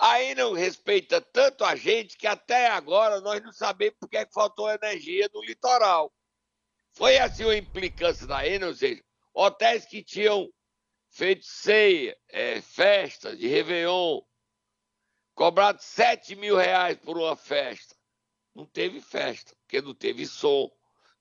Aí 0.00 0.34
não 0.34 0.52
respeita 0.52 1.20
tanto 1.20 1.64
a 1.64 1.76
gente 1.76 2.18
que 2.18 2.26
até 2.26 2.66
agora 2.66 3.20
nós 3.20 3.40
não 3.40 3.52
sabemos 3.52 3.94
porque 4.00 4.16
é 4.16 4.24
que 4.24 4.34
faltou 4.34 4.68
energia 4.68 5.30
no 5.32 5.44
litoral. 5.44 6.12
Foi 6.92 7.18
assim 7.18 7.44
uma 7.44 7.56
implicância 7.56 8.26
da 8.26 8.44
Enel, 8.44 8.70
ou 8.70 8.74
seja, 8.74 9.00
hotéis 9.32 9.84
que 9.84 10.02
tinham 10.02 10.48
feito 11.08 11.44
ceia, 11.44 12.16
é, 12.28 12.60
festa 12.60 13.36
de 13.36 13.46
Réveillon, 13.46 14.20
cobrado 15.34 15.80
7 15.80 16.36
mil 16.36 16.56
reais 16.56 16.96
por 16.96 17.18
uma 17.18 17.36
festa. 17.36 17.94
Não 18.54 18.64
teve 18.64 19.00
festa, 19.00 19.54
porque 19.60 19.82
não 19.82 19.94
teve 19.94 20.26
som, 20.26 20.70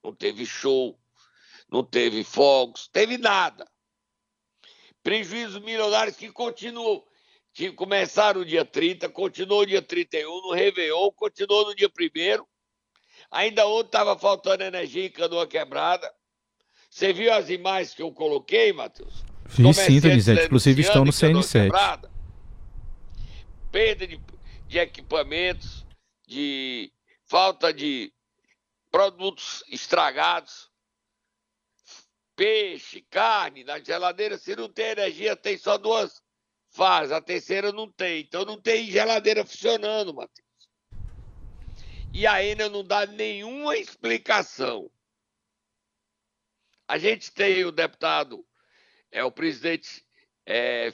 não 0.04 0.14
teve 0.14 0.46
show, 0.46 1.00
não 1.70 1.84
teve 1.84 2.24
fogos, 2.24 2.88
teve 2.88 3.18
nada. 3.18 3.68
Prejuízos 5.02 5.62
milionários 5.64 6.16
que 6.16 6.32
continuam. 6.32 7.04
Que 7.56 7.72
começaram 7.72 8.40
no 8.40 8.46
dia 8.46 8.66
30, 8.66 9.10
continuou 9.10 9.62
no 9.62 9.68
dia 9.68 9.82
31, 9.82 10.28
no 10.42 10.54
Réveillon, 10.54 11.12
continuou 11.12 11.68
no 11.68 11.76
dia 11.76 11.88
1 11.88 12.44
Ainda 13.30 13.68
ontem 13.68 13.88
estava 13.88 14.18
faltando 14.18 14.64
energia 14.64 15.06
em 15.06 15.12
canoa 15.12 15.46
quebrada. 15.46 16.12
Você 16.90 17.14
viu 17.14 17.32
as 17.32 17.50
imagens 17.50 17.94
que 17.94 18.02
eu 18.02 18.12
coloquei, 18.12 18.74
Matheus? 18.74 19.24
Vi 19.46 19.74
sim, 19.74 20.00
Donizete. 20.00 20.46
Inclusive 20.46 20.82
estão 20.82 21.06
no 21.06 21.12
CN7. 21.12 21.64
Quebrada, 21.64 22.12
perda 23.74 24.06
de, 24.06 24.22
de 24.68 24.78
equipamentos, 24.78 25.84
de 26.28 26.94
falta 27.26 27.74
de 27.74 28.14
produtos 28.92 29.64
estragados 29.68 30.72
peixe, 32.36 33.02
carne 33.10 33.64
na 33.64 33.80
geladeira, 33.80 34.38
se 34.38 34.56
não 34.56 34.70
tem 34.70 34.88
energia, 34.88 35.36
tem 35.36 35.58
só 35.58 35.78
duas 35.78 36.22
fases, 36.70 37.12
a 37.12 37.22
terceira 37.22 37.72
não 37.72 37.92
tem. 37.92 38.22
Então 38.22 38.46
não 38.46 38.62
tem 38.62 38.90
geladeira 38.90 39.46
funcionando, 39.46 40.14
Matheus. 40.14 40.48
E 42.14 42.28
a 42.28 42.44
Enel 42.44 42.70
não 42.70 42.84
dá 42.84 43.06
nenhuma 43.06 43.76
explicação. 43.76 44.90
A 46.88 47.00
gente 47.00 47.32
tem 47.32 47.66
o 47.66 47.72
deputado, 47.72 48.46
é 49.12 49.24
o 49.24 49.32
presidente 49.32 50.06
é, 50.46 50.92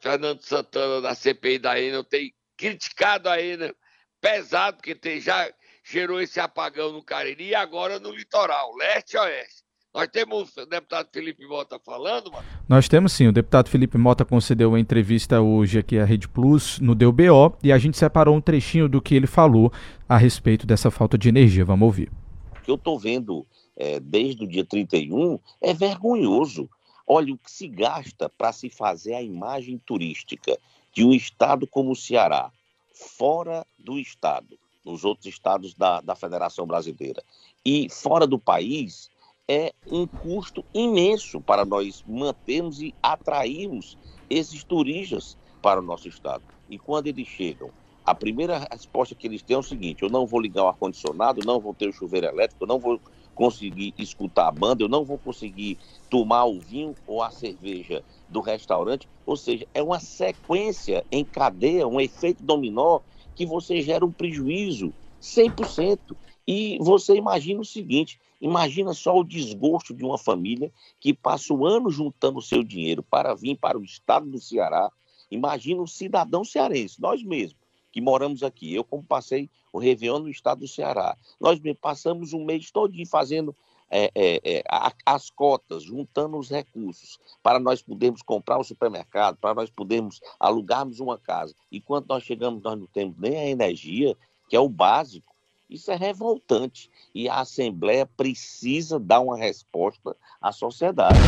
Fernando 0.00 0.40
Santana 0.42 1.00
da 1.00 1.14
CPI 1.14 1.58
da 1.58 1.80
Enel, 1.80 2.04
tem 2.04 2.32
criticado 2.56 3.28
a 3.28 3.40
Enel 3.40 3.74
pesado, 4.20 4.76
porque 4.76 4.94
tem, 4.94 5.20
já 5.20 5.50
gerou 5.84 6.20
esse 6.20 6.38
apagão 6.38 6.92
no 6.92 7.02
Cariri 7.02 7.48
e 7.48 7.54
agora 7.54 7.98
no 7.98 8.10
litoral, 8.10 8.74
leste 8.76 9.14
e 9.14 9.18
oeste. 9.18 9.60
Nós 9.92 10.06
temos 10.06 10.56
o 10.56 10.66
deputado 10.66 11.08
Felipe 11.12 11.44
Mota 11.48 11.76
falando, 11.84 12.30
mano? 12.30 12.46
Nós 12.68 12.88
temos 12.88 13.12
sim. 13.12 13.26
O 13.26 13.32
deputado 13.32 13.68
Felipe 13.68 13.98
Mota 13.98 14.24
concedeu 14.24 14.68
uma 14.68 14.78
entrevista 14.78 15.40
hoje 15.40 15.80
aqui 15.80 15.98
à 15.98 16.04
Rede 16.04 16.28
Plus 16.28 16.78
no 16.78 16.94
DBO 16.94 17.56
e 17.60 17.72
a 17.72 17.78
gente 17.78 17.98
separou 17.98 18.36
um 18.36 18.40
trechinho 18.40 18.88
do 18.88 19.02
que 19.02 19.16
ele 19.16 19.26
falou 19.26 19.72
a 20.08 20.16
respeito 20.16 20.64
dessa 20.64 20.92
falta 20.92 21.18
de 21.18 21.28
energia. 21.28 21.64
Vamos 21.64 21.86
ouvir. 21.86 22.08
O 22.56 22.62
que 22.62 22.70
eu 22.70 22.76
estou 22.76 23.00
vendo 23.00 23.44
é, 23.76 23.98
desde 23.98 24.44
o 24.44 24.46
dia 24.46 24.64
31 24.64 25.40
é 25.60 25.74
vergonhoso. 25.74 26.70
Olha, 27.12 27.34
o 27.34 27.38
que 27.38 27.50
se 27.50 27.66
gasta 27.66 28.28
para 28.28 28.52
se 28.52 28.70
fazer 28.70 29.14
a 29.14 29.20
imagem 29.20 29.76
turística 29.84 30.56
de 30.94 31.04
um 31.04 31.12
estado 31.12 31.66
como 31.66 31.90
o 31.90 31.96
Ceará, 31.96 32.52
fora 32.92 33.66
do 33.76 33.98
estado, 33.98 34.56
nos 34.84 35.04
outros 35.04 35.26
estados 35.26 35.74
da, 35.74 36.00
da 36.00 36.14
Federação 36.14 36.68
Brasileira, 36.68 37.20
e 37.66 37.88
fora 37.90 38.28
do 38.28 38.38
país, 38.38 39.10
é 39.48 39.72
um 39.84 40.06
custo 40.06 40.64
imenso 40.72 41.40
para 41.40 41.64
nós 41.64 42.00
mantermos 42.06 42.80
e 42.80 42.94
atrairmos 43.02 43.98
esses 44.30 44.62
turistas 44.62 45.36
para 45.60 45.80
o 45.80 45.84
nosso 45.84 46.06
estado. 46.06 46.44
E 46.68 46.78
quando 46.78 47.08
eles 47.08 47.26
chegam, 47.26 47.74
a 48.04 48.14
primeira 48.14 48.68
resposta 48.70 49.16
que 49.16 49.26
eles 49.26 49.42
têm 49.42 49.56
é 49.56 49.58
o 49.58 49.64
seguinte: 49.64 50.04
eu 50.04 50.08
não 50.10 50.28
vou 50.28 50.40
ligar 50.40 50.62
o 50.62 50.68
ar-condicionado, 50.68 51.42
não 51.42 51.60
vou 51.60 51.74
ter 51.74 51.88
o 51.88 51.92
chuveiro 51.92 52.28
elétrico, 52.28 52.66
não 52.66 52.78
vou 52.78 53.02
conseguir 53.40 53.94
escutar 53.96 54.48
a 54.48 54.52
banda, 54.52 54.84
eu 54.84 54.88
não 54.88 55.02
vou 55.02 55.18
conseguir 55.18 55.78
tomar 56.10 56.44
o 56.44 56.60
vinho 56.60 56.94
ou 57.06 57.22
a 57.22 57.30
cerveja 57.30 58.04
do 58.28 58.42
restaurante. 58.42 59.08
Ou 59.24 59.34
seja, 59.34 59.66
é 59.72 59.82
uma 59.82 59.98
sequência 59.98 61.02
em 61.10 61.24
cadeia, 61.24 61.88
um 61.88 61.98
efeito 61.98 62.44
dominó 62.44 63.00
que 63.34 63.46
você 63.46 63.80
gera 63.80 64.04
um 64.04 64.12
prejuízo 64.12 64.92
100%. 65.22 65.98
E 66.46 66.76
você 66.82 67.14
imagina 67.14 67.62
o 67.62 67.64
seguinte: 67.64 68.20
Imagina 68.42 68.92
só 68.92 69.18
o 69.18 69.24
desgosto 69.24 69.94
de 69.94 70.04
uma 70.04 70.18
família 70.18 70.70
que 71.00 71.14
passa 71.14 71.54
o 71.54 71.64
ano 71.64 71.88
juntando 71.88 72.42
seu 72.42 72.62
dinheiro 72.62 73.02
para 73.02 73.34
vir 73.34 73.56
para 73.56 73.78
o 73.78 73.82
estado 73.82 74.28
do 74.28 74.38
Ceará. 74.38 74.92
Imagina 75.30 75.80
o 75.80 75.86
cidadão 75.86 76.44
cearense, 76.44 77.00
nós 77.00 77.22
mesmos, 77.22 77.59
que 77.90 78.00
moramos 78.00 78.42
aqui. 78.42 78.74
Eu, 78.74 78.84
como 78.84 79.02
passei 79.02 79.48
o 79.72 79.78
Réveillon 79.78 80.20
no 80.20 80.28
estado 80.28 80.60
do 80.60 80.68
Ceará, 80.68 81.16
nós 81.40 81.60
passamos 81.80 82.32
um 82.32 82.44
mês 82.44 82.70
todo 82.70 82.94
fazendo 83.06 83.54
é, 83.90 84.10
é, 84.14 84.40
é, 84.44 84.62
as 85.04 85.30
cotas, 85.30 85.82
juntando 85.82 86.38
os 86.38 86.48
recursos 86.48 87.18
para 87.42 87.58
nós 87.58 87.82
podermos 87.82 88.22
comprar 88.22 88.58
o 88.58 88.64
supermercado, 88.64 89.36
para 89.36 89.54
nós 89.54 89.68
podermos 89.68 90.20
alugarmos 90.38 91.00
uma 91.00 91.18
casa. 91.18 91.54
E 91.72 91.80
quando 91.80 92.06
nós 92.06 92.22
chegamos, 92.22 92.62
nós 92.62 92.78
não 92.78 92.86
temos 92.86 93.16
nem 93.18 93.36
a 93.36 93.48
energia, 93.48 94.16
que 94.48 94.54
é 94.54 94.60
o 94.60 94.68
básico. 94.68 95.34
Isso 95.68 95.90
é 95.90 95.96
revoltante 95.96 96.90
e 97.14 97.28
a 97.28 97.40
Assembleia 97.40 98.04
precisa 98.04 98.98
dar 98.98 99.20
uma 99.20 99.36
resposta 99.36 100.16
à 100.40 100.50
sociedade. 100.50 101.18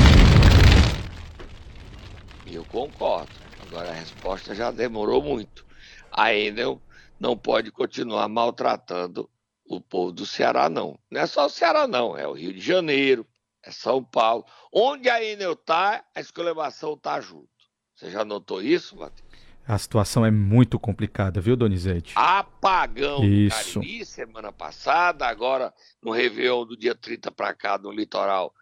Eu 2.47 2.65
concordo. 2.65 3.31
Agora 3.61 3.91
a 3.91 3.95
resposta 3.95 4.55
já 4.55 4.71
demorou 4.71 5.23
muito. 5.23 5.65
A 6.13 6.35
Enel 6.35 6.81
não 7.19 7.37
pode 7.37 7.71
continuar 7.71 8.29
maltratando 8.29 9.29
o 9.65 9.81
povo 9.81 10.13
do 10.13 10.27
Ceará, 10.27 10.69
não. 10.69 10.99
Não 11.11 11.21
é 11.21 11.27
só 11.27 11.47
o 11.47 11.51
Ceará, 11.51 11.87
não. 11.87 12.17
É 12.17 12.27
o 12.27 12.33
Rio 12.33 12.53
de 12.53 12.61
Janeiro, 12.61 13.27
é 13.63 13.71
São 13.71 14.05
Paulo. 14.05 14.45
Onde 14.73 15.09
a 15.09 15.23
Enel 15.23 15.53
está, 15.53 16.05
a 16.15 16.21
esclevação 16.21 16.95
está 16.95 17.21
junto. 17.21 17.49
Você 17.95 18.11
já 18.11 18.25
notou 18.25 18.61
isso, 18.61 18.97
Matheus? 18.97 19.33
A 19.67 19.79
situação 19.79 20.27
é 20.27 20.31
muito 20.31 20.79
complicada, 20.79 21.41
viu, 21.41 21.55
Donizete? 21.55 22.15
Apagão 22.17 23.23
Isso. 23.25 23.79
no 23.79 23.85
Cariri 23.85 24.05
semana 24.05 24.53
passada, 24.53 25.27
agora 25.27 25.73
no 26.03 26.11
Réveillon 26.11 26.67
do 26.67 26.77
dia 26.77 26.97
30 26.97 27.31
para 27.31 27.55
cá, 27.55 27.79
no 27.79 27.93
litoral. 27.93 28.53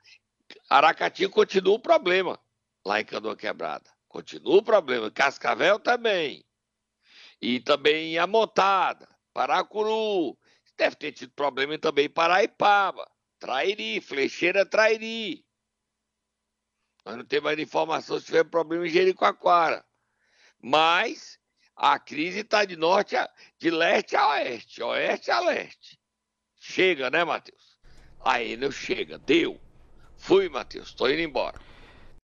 Aracati 0.68 1.26
continua 1.28 1.76
o 1.76 1.80
problema, 1.80 2.38
lá 2.84 3.00
em 3.00 3.04
Canoa 3.04 3.34
Quebrada. 3.34 3.88
Continua 4.08 4.58
o 4.58 4.62
problema. 4.62 5.10
Cascavel 5.10 5.78
também. 5.78 6.44
E 7.40 7.60
também 7.60 8.14
em 8.14 8.18
Amontada, 8.18 9.08
Paracuru. 9.32 10.38
Deve 10.76 10.96
ter 10.96 11.12
tido 11.12 11.32
problema 11.32 11.78
também 11.78 12.06
em 12.06 12.10
Paraipaba, 12.10 13.10
Trairi, 13.38 14.00
Flecheira 14.00 14.64
Trairi. 14.64 15.44
Nós 17.04 17.16
não 17.16 17.24
temos 17.24 17.44
mais 17.44 17.58
informação 17.58 18.18
se 18.18 18.26
tiver 18.26 18.44
problema 18.44 18.86
em 18.86 18.90
Jericoacoara. 18.90 19.84
Mas 20.62 21.38
a 21.74 21.98
crise 21.98 22.40
está 22.40 22.64
de 22.64 22.76
norte 22.76 23.16
a, 23.16 23.28
de 23.58 23.70
leste 23.70 24.14
a 24.16 24.28
oeste, 24.28 24.82
oeste 24.82 25.30
a 25.30 25.40
leste. 25.40 25.98
Chega, 26.60 27.10
né, 27.10 27.24
Matheus? 27.24 27.78
A 28.22 28.42
Enel 28.42 28.70
chega, 28.70 29.18
deu. 29.18 29.58
Fui, 30.16 30.48
Matheus, 30.50 30.88
estou 30.88 31.10
indo 31.10 31.22
embora. 31.22 31.58